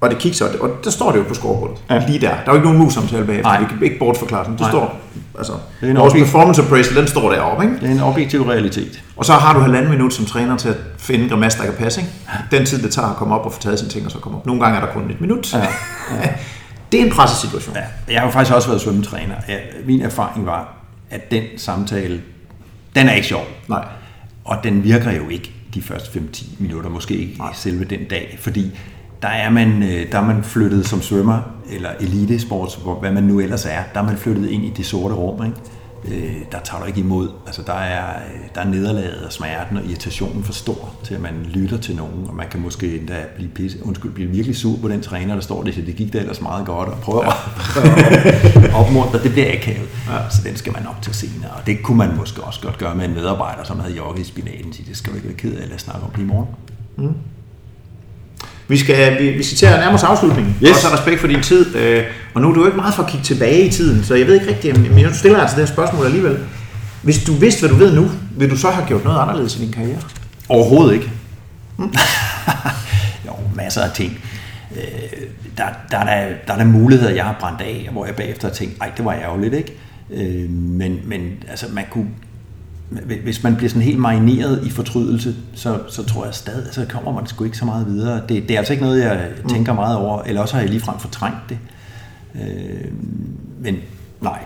[0.00, 2.06] og det kigger og der står det jo på scoreboardet, ja.
[2.06, 2.28] lige der.
[2.28, 3.60] Der er jo ikke nogen mus-samtale bagefter, Nej.
[3.60, 4.52] vi kan ikke bortforklare sådan.
[4.52, 4.70] Det Nej.
[4.70, 5.00] står,
[5.38, 7.76] altså, Det er en vores performance appraisal, den står deroppe, ikke?
[7.80, 9.02] Det er en objektiv realitet.
[9.16, 12.00] Og så har du halvanden minut som træner til at finde grimas, der kan passe.
[12.00, 12.12] Ikke?
[12.50, 14.38] Den tid, det tager at komme op og få taget sine ting og så komme
[14.38, 14.46] op.
[14.46, 15.54] Nogle gange er der kun et minut.
[15.54, 15.66] Ja.
[16.92, 17.76] det er en pressesituation.
[17.76, 17.82] Ja,
[18.12, 19.34] jeg har jo faktisk også været svømmetræner.
[19.48, 20.74] Ja, min erfaring var,
[21.10, 22.20] at den samtale,
[22.96, 23.44] den er ikke sjov.
[23.68, 23.84] Nej.
[24.44, 27.50] Og den virker jo ikke de første 5-10 minutter, måske ikke Nej.
[27.54, 28.70] selve den dag, fordi
[29.22, 31.40] der er, man, øh, der er man flyttet som svømmer,
[31.70, 35.14] eller elitesports, hvad man nu ellers er, der er man flyttet ind i det sorte
[35.14, 35.56] rum, ikke?
[36.04, 37.28] Øh, der tager du ikke imod.
[37.46, 41.20] Altså, der er, øh, der er nederlaget og smerten og irritationen for stor til, at
[41.20, 44.78] man lytter til nogen, og man kan måske endda blive, pisse, undskyld, blive virkelig sur
[44.82, 47.22] på den træner, der står det, så det gik da ellers meget godt, og prøver
[47.22, 49.88] at opmuntre, det bliver akavet.
[50.08, 50.30] Ja.
[50.30, 52.94] Så den skal man nok til senere, og det kunne man måske også godt gøre
[52.94, 55.56] med en medarbejder, som havde jogget i spinaten, sige, det skal du ikke være ked
[55.56, 56.48] af, lad os snakke om det i morgen.
[58.70, 60.56] Vi skal, vi, vi skal til at nærme os afslutningen.
[60.62, 60.70] Yes.
[60.70, 61.76] Også respekt for din tid.
[61.76, 62.04] Øh,
[62.34, 64.26] og nu er du jo ikke meget for at kigge tilbage i tiden, så jeg
[64.26, 66.38] ved ikke rigtigt, men jeg stiller altså det her spørgsmål alligevel.
[67.02, 69.58] Hvis du vidste, hvad du ved nu, vil du så have gjort noget anderledes i
[69.58, 69.98] din karriere?
[70.48, 71.10] Overhovedet ikke.
[73.26, 74.18] jo, masser af ting.
[74.76, 74.82] Øh,
[75.56, 78.48] der, der, er der, der er der muligheder, jeg har brændt af, hvor jeg bagefter
[78.48, 79.72] har tænkt, ej, det var ærgerligt, ikke?
[80.10, 82.08] Øh, men, men altså, man kunne,
[83.22, 87.12] hvis man bliver sådan helt marineret i fortrydelse, så, så tror jeg stadig, så kommer
[87.12, 88.22] man sgu ikke så meget videre.
[88.28, 90.98] Det, det er altså ikke noget, jeg tænker meget over, eller også har jeg ligefrem
[90.98, 91.58] fortrængt det.
[92.34, 92.92] Øh,
[93.60, 93.76] men
[94.20, 94.38] nej,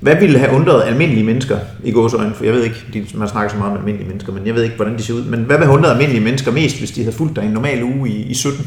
[0.00, 2.34] Hvad ville have undret almindelige mennesker i gåsøjne?
[2.34, 4.76] For jeg ved ikke, man snakker så meget om almindelige mennesker, men jeg ved ikke,
[4.76, 5.24] hvordan de ser ud.
[5.24, 7.82] Men hvad ville have undret almindelige mennesker mest, hvis de havde fulgt dig en normal
[7.82, 8.66] uge i, i 17?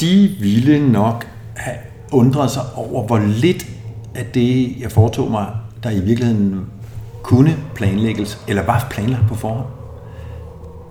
[0.00, 1.76] de ville nok have
[2.12, 3.66] undret sig over, hvor lidt
[4.14, 5.46] af det, jeg foretog mig,
[5.82, 6.60] der i virkeligheden
[7.26, 9.66] kunne planlægges, eller var planlagt på forhånd.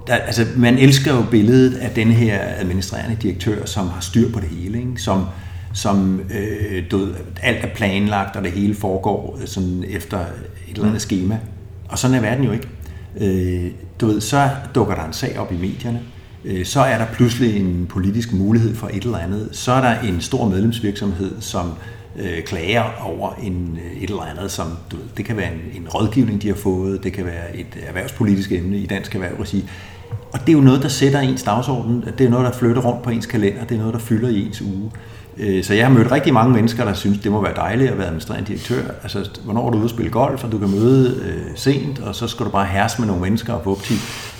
[0.08, 4.40] Der, altså, man elsker jo billedet af den her administrerende direktør, som har styr på
[4.40, 5.02] det hele, ikke?
[5.02, 5.26] som,
[5.74, 10.76] som øh, du ved, alt er planlagt, og det hele foregår øh, sådan efter et
[10.76, 11.40] eller andet schema.
[11.90, 12.68] Og sådan er verden jo ikke.
[13.18, 13.72] Øh,
[14.02, 16.02] du ved, så dukker der en sag op i medierne,
[16.46, 20.00] øh, så er der pludselig en politisk mulighed for et eller andet, så er der
[20.00, 21.95] en stor medlemsvirksomhed, som øh,
[22.46, 25.88] klager over en, øh, et eller andet, som du ved, det kan være en, en
[25.90, 29.70] rådgivning, de har fået, det kan være et erhvervspolitisk emne i dansk erhvervsregi.
[30.34, 33.02] Og det er jo noget, der sætter ens dagsorden, det er noget, der flytter rundt
[33.04, 34.92] på ens kalender, det er noget, der fylder i ens uge.
[35.38, 37.98] Øh, Så jeg har mødt rigtig mange mennesker, der synes, det må være dejligt at
[37.98, 38.82] være administrerende direktør.
[39.04, 42.16] Altså, hvornår er du ude at spille golf, og du kan møde øh, sent, og
[42.16, 43.98] så skal du bare herse med nogle mennesker og på optid.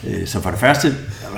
[0.08, 0.88] Øh, Så for det første,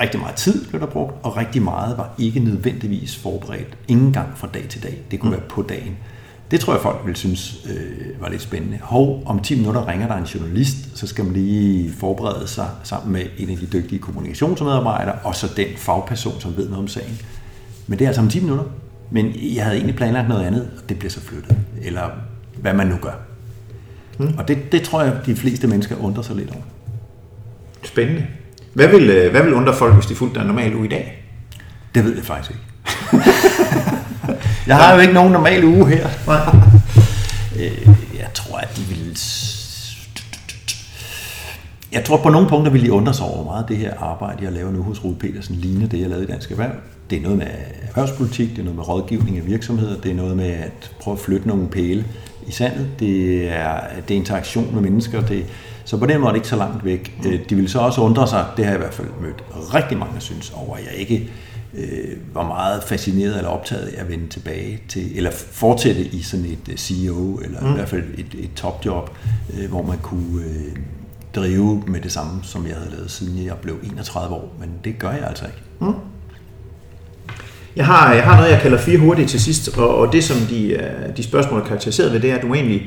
[0.00, 3.76] rigtig meget tid blev der brugt, og rigtig meget var ikke nødvendigvis forberedt.
[3.88, 4.98] Ingen gang fra dag til dag.
[5.10, 5.96] Det kunne være på dagen.
[6.50, 8.78] Det tror jeg, folk vil synes øh, var lidt spændende.
[8.82, 13.12] Hov, om 10 minutter ringer der en journalist, så skal man lige forberede sig sammen
[13.12, 17.18] med en af de dygtige kommunikationsmedarbejdere, og så den fagperson, som ved noget om sagen.
[17.86, 18.64] Men det er altså om 10 minutter.
[19.10, 21.56] Men jeg havde egentlig planlagt noget andet, og det bliver så flyttet.
[21.82, 22.10] Eller
[22.56, 23.12] hvad man nu gør.
[24.18, 24.34] Mm.
[24.38, 26.62] Og det, det tror jeg, de fleste mennesker undrer sig lidt over.
[27.84, 28.26] Spændende.
[28.74, 30.88] Hvad vil, øh, hvad vil undre folk, hvis de fulgte dig en normal uge i
[30.88, 31.24] dag?
[31.94, 32.62] Det ved jeg faktisk ikke.
[34.68, 36.08] jeg har jo ikke nogen normal uge her.
[37.60, 37.88] Øh,
[38.18, 39.18] jeg tror, at de vil...
[41.92, 44.44] Jeg tror, på nogle punkter vil de undre sig over hvor meget det her arbejde,
[44.44, 46.70] jeg laver nu hos Rudi Petersen, ligner det, jeg lavede i Dansk Erhverv.
[47.10, 47.46] Det er noget med
[47.88, 51.20] erhvervspolitik, det er noget med rådgivning af virksomheder, det er noget med at prøve at
[51.20, 52.04] flytte nogle pæle
[52.46, 55.46] i sandet, det er, det er interaktion med mennesker, det,
[55.84, 57.14] så på den måde er det ikke så langt væk.
[57.26, 59.44] Øh, De vil så også undre sig, det har jeg i hvert fald mødt
[59.74, 61.30] rigtig mange, synes over, at jeg ikke
[61.74, 66.46] øh, var meget fascineret eller optaget af at vende tilbage til, eller fortsætte i sådan
[66.46, 67.70] et øh, CEO, eller mm.
[67.70, 69.10] i hvert fald et, et topjob,
[69.58, 70.76] øh, hvor man kunne øh,
[71.34, 74.56] drive med det samme, som jeg havde lavet, siden jeg blev 31 år.
[74.60, 75.58] Men det gør jeg altså ikke.
[75.80, 75.94] Mm.
[77.76, 80.36] Jeg har, jeg har noget, jeg kalder fire hurtigt til sidst, og, og det som
[80.36, 82.82] de, øh, de spørgsmål er karakteriseret ved, det er, at du må, egentlig,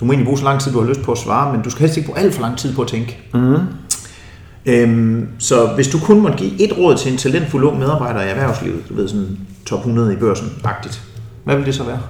[0.00, 1.70] du må egentlig bruge så lang tid, du har lyst på at svare, men du
[1.70, 3.18] skal helst ikke bruge alt for lang tid på at tænke.
[3.34, 3.56] Mm.
[4.66, 8.28] Øhm, så hvis du kun måtte give et råd til en talentfuld ung medarbejder i
[8.28, 11.02] erhvervslivet, du ved sådan top 100 i børsen-agtigt,
[11.44, 12.00] hvad vil det så være?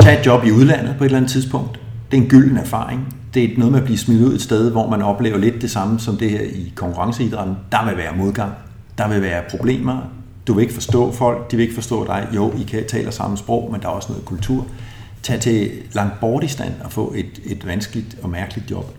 [0.00, 1.80] Tag et job i udlandet på et eller andet tidspunkt.
[2.10, 3.16] Det er en gylden erfaring.
[3.34, 5.70] det er noget med at blive smidt ud et sted, hvor man oplever lidt det
[5.70, 7.56] samme som det her i konkurrenceidrætten.
[7.72, 8.52] Der vil være modgang,
[8.98, 10.10] der vil være problemer,
[10.46, 12.28] du vil ikke forstå folk, de vil ikke forstå dig.
[12.34, 14.66] Jo, I kan tale samme sprog, men der er også noget kultur.
[15.22, 18.94] Tag til langt bort i stand og få et, et vanskeligt og mærkeligt job.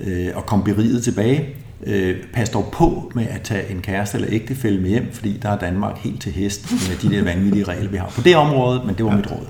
[0.00, 1.56] Øh, og kom beriget tilbage.
[1.86, 5.48] Øh, pas dog på med at tage en kæreste eller ægtefælle med hjem, fordi der
[5.48, 8.82] er Danmark helt til hest med de der vanvittige regler, vi har på det område,
[8.86, 9.16] men det var ja.
[9.16, 9.46] mit råd.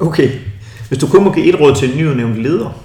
[0.00, 0.30] Okay.
[0.88, 2.82] Hvis du kun må give et råd til en nyudnævnt leder,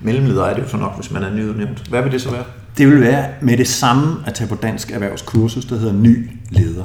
[0.00, 1.88] mellemleder er det jo så nok, hvis man er nyudnævnt.
[1.88, 2.44] Hvad vil det så være?
[2.78, 6.84] Det vil være med det samme at tage på dansk erhvervskursus, der hedder ny leder.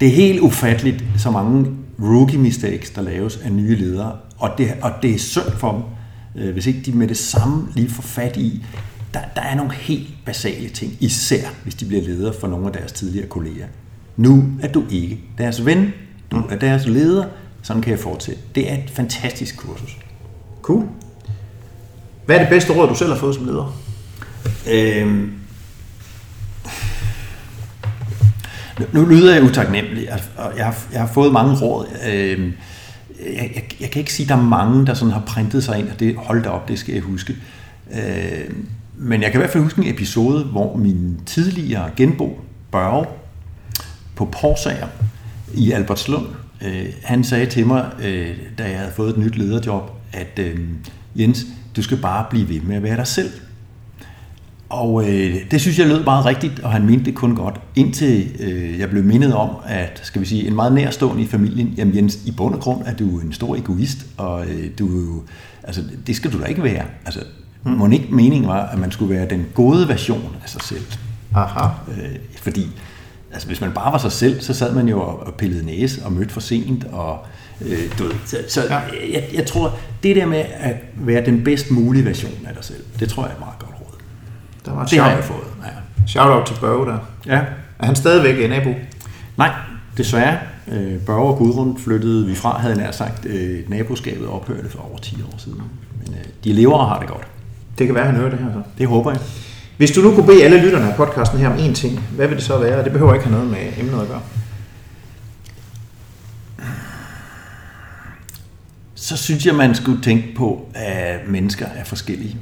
[0.00, 4.74] Det er helt ufatteligt, så mange rookie mistakes, der laves af nye ledere, og det,
[4.82, 8.02] og det er synd for dem, øh, hvis ikke de med det samme lige får
[8.02, 8.64] fat i.
[9.14, 12.72] Der, der er nogle helt basale ting, især hvis de bliver ledere for nogle af
[12.72, 13.66] deres tidligere kolleger.
[14.16, 15.92] Nu er du ikke deres ven,
[16.30, 17.24] du er deres leder,
[17.62, 18.40] sådan kan jeg fortsætte.
[18.54, 19.96] Det er et fantastisk kursus.
[20.62, 20.84] Cool.
[22.26, 23.78] Hvad er det bedste råd, du selv har fået som leder?
[24.70, 25.32] Øhm,
[28.92, 31.86] nu lyder jeg utaknemmelig, og jeg har, jeg har fået mange råd.
[32.12, 32.52] Øhm,
[33.20, 35.78] jeg, jeg, jeg kan ikke sige, at der er mange, der sådan har printet sig
[35.78, 37.36] ind, og det holdt op, det skal jeg huske.
[37.92, 38.68] Øhm,
[39.02, 42.40] men jeg kan i hvert fald huske en episode, hvor min tidligere genbo,
[42.70, 43.06] Børge,
[44.16, 44.86] på Porsager
[45.54, 46.26] i Albertslund,
[46.64, 50.58] øh, han sagde til mig, øh, da jeg havde fået et nyt lederjob, at øh,
[51.16, 51.46] Jens,
[51.76, 53.30] du skal bare blive ved med at være dig selv.
[54.68, 58.30] Og øh, det synes jeg lød meget rigtigt, og han mente det kun godt, indtil
[58.40, 61.96] øh, jeg blev mindet om, at skal vi sige, en meget nærstående i familien, jamen
[61.96, 65.22] Jens, i bund og grund er du en stor egoist, og øh, du,
[65.62, 66.84] altså, det skal du da ikke være.
[67.04, 67.20] Altså,
[67.64, 67.70] mm.
[67.70, 70.84] må ikke meningen var, at man skulle være den gode version af sig selv.
[71.34, 71.68] Aha.
[71.88, 72.68] Øh, fordi
[73.32, 76.12] altså, hvis man bare var sig selv, så sad man jo og pillede næse og
[76.12, 77.18] mødte for sent, og
[77.60, 78.78] øh, du ved, så, så ja.
[79.12, 82.84] jeg, jeg tror, det der med at være den bedst mulige version af dig selv,
[83.00, 83.98] det tror jeg er meget godt råd.
[84.64, 85.46] Der var det har jeg fået.
[85.64, 85.68] Ja.
[86.06, 86.98] Shout out til Børge der.
[87.26, 87.40] Ja.
[87.78, 88.74] Er han stadigvæk en nabo?
[89.36, 89.50] Nej,
[89.96, 90.38] desværre.
[90.68, 94.98] Øh, Børge og Gudrun flyttede vi fra, havde nær sagt, øh, naboskabet ophørte for over
[94.98, 95.62] 10 år siden.
[96.04, 97.26] Men øh, de lever og har det godt.
[97.78, 98.62] Det kan være, at han hører det her så.
[98.78, 99.20] Det håber jeg.
[99.76, 102.36] Hvis du nu kunne bede alle lytterne af podcasten her om én ting, hvad vil
[102.36, 102.84] det så være?
[102.84, 104.22] Det behøver ikke have noget med emnet at gøre.
[108.94, 112.36] Så synes jeg, man skulle tænke på, at mennesker er forskellige.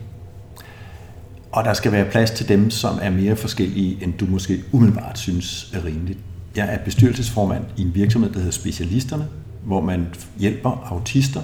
[1.53, 5.19] Og der skal være plads til dem, som er mere forskellige, end du måske umiddelbart
[5.19, 6.19] synes er rimeligt.
[6.57, 9.27] Jeg er bestyrelsesformand i en virksomhed, der hedder Specialisterne,
[9.65, 10.07] hvor man
[10.39, 11.41] hjælper autister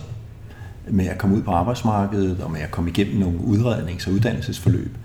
[0.90, 4.96] med at komme ud på arbejdsmarkedet og med at komme igennem nogle udrednings- og uddannelsesforløb.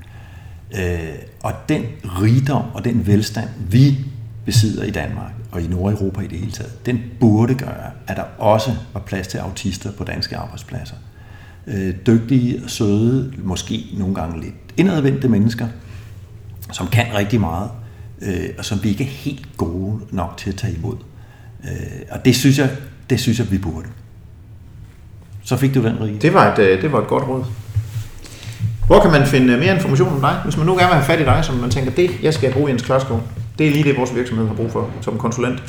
[0.80, 3.98] Øh, og den rigdom og den velstand, vi
[4.46, 8.24] besidder i Danmark og i Nordeuropa i det hele taget, den burde gøre, at der
[8.38, 10.96] også var plads til autister på danske arbejdspladser.
[11.68, 15.68] Øh, dygtige, søde, måske nogle gange lidt indadvendte mennesker,
[16.72, 17.70] som kan rigtig meget,
[18.22, 20.98] øh, og som vi ikke er helt gode nok til at tage imod.
[21.64, 22.70] Øh, og det synes jeg,
[23.10, 23.88] det synes jeg, vi burde.
[25.44, 26.18] Så fik du den, Rige.
[26.22, 27.44] Det var et, det var et godt råd.
[28.88, 30.40] Hvor kan man finde mere information om dig?
[30.44, 32.54] Hvis man nu gerne vil have fat i dig, som man tænker, det jeg skal
[32.54, 33.22] bruge Jens Klodsgaard.
[33.58, 35.64] Det er lige det, vores virksomhed har brug for som konsulent.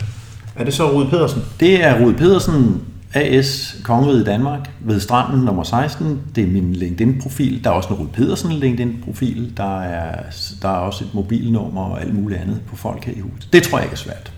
[0.57, 1.43] Er det så Rud Pedersen?
[1.61, 2.83] Det er Rud Pedersen,
[3.15, 6.21] AS Kongeriget Danmark ved stranden nummer 16.
[6.35, 7.65] Det er min LinkedIn-profil.
[7.65, 9.53] Der er også en Rud Pedersen LinkedIn-profil.
[9.57, 10.23] Der er,
[10.63, 13.53] der er også et mobilnummer og alt muligt andet på folk her i huset.
[13.53, 14.33] Det tror jeg ikke er svært.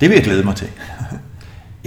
[0.00, 0.68] Det vil jeg glæde mig til.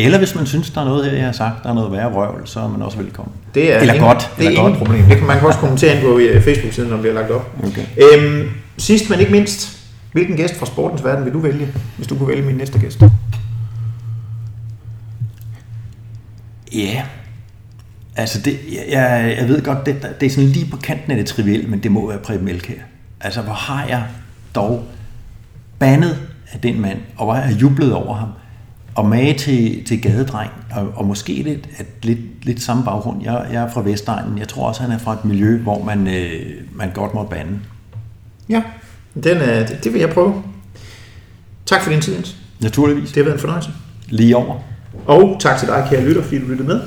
[0.05, 2.13] Eller hvis man synes, der er noget her, jeg har sagt, der er noget værre
[2.13, 3.33] røvl, så er man også velkommen.
[3.55, 4.31] Det er eller ingen, godt.
[4.37, 4.87] Det er eller ingen godt.
[4.87, 5.03] problem.
[5.03, 7.55] Det kan man kan også kommentere ind på øh, Facebook-siden, når det bliver lagt op.
[7.63, 7.85] Okay.
[7.97, 9.79] Øhm, sidst men ikke mindst,
[10.11, 11.67] hvilken gæst fra sportens verden vil du vælge,
[11.97, 13.01] hvis du kunne vælge min næste gæst?
[16.73, 17.05] Ja, yeah.
[18.15, 18.59] altså det,
[18.91, 21.83] jeg, jeg ved godt, det, det er sådan lige på kanten af det trivielle, men
[21.83, 22.73] det må være Preben Elkær.
[23.21, 24.03] Altså, hvor har jeg
[24.55, 24.83] dog
[25.79, 26.17] bandet
[26.53, 28.29] af den mand, og hvor har jeg jublet over ham
[28.95, 33.23] og mage til, til gadedreng, og, og måske lidt, at lidt, lidt samme baggrund.
[33.23, 34.37] Jeg, jeg er fra Vestegnen.
[34.37, 36.41] Jeg tror også, han er fra et miljø, hvor man, øh,
[36.75, 37.59] man godt må bande.
[38.49, 38.63] Ja,
[39.13, 40.43] den, øh, det, det vil jeg prøve.
[41.65, 42.35] Tak for din tid, Jens.
[42.61, 43.07] Naturligvis.
[43.07, 43.69] Det har været en fornøjelse.
[44.09, 44.55] Lige over.
[45.05, 46.81] Og tak til dig, kære lytter, fordi du lyttede med.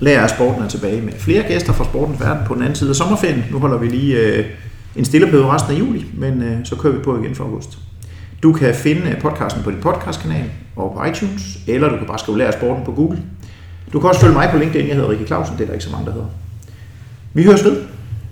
[0.00, 2.90] Lærer af sporten er tilbage med flere gæster fra sportens verden på den anden side
[2.90, 3.44] af sommerferien.
[3.50, 4.44] Nu holder vi lige øh,
[4.96, 7.78] en stille resten af juli, men øh, så kører vi på igen for august.
[8.46, 12.38] Du kan finde podcasten på din podcastkanal og på iTunes, eller du kan bare skrive
[12.38, 13.22] Lær Sporten på Google.
[13.92, 15.84] Du kan også følge mig på LinkedIn, jeg hedder Rikke Clausen, det er der ikke
[15.84, 16.26] så mange, der hedder.
[17.32, 17.82] Vi høres ved,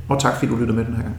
[0.09, 1.16] og tak fordi du lyttede med den her gang.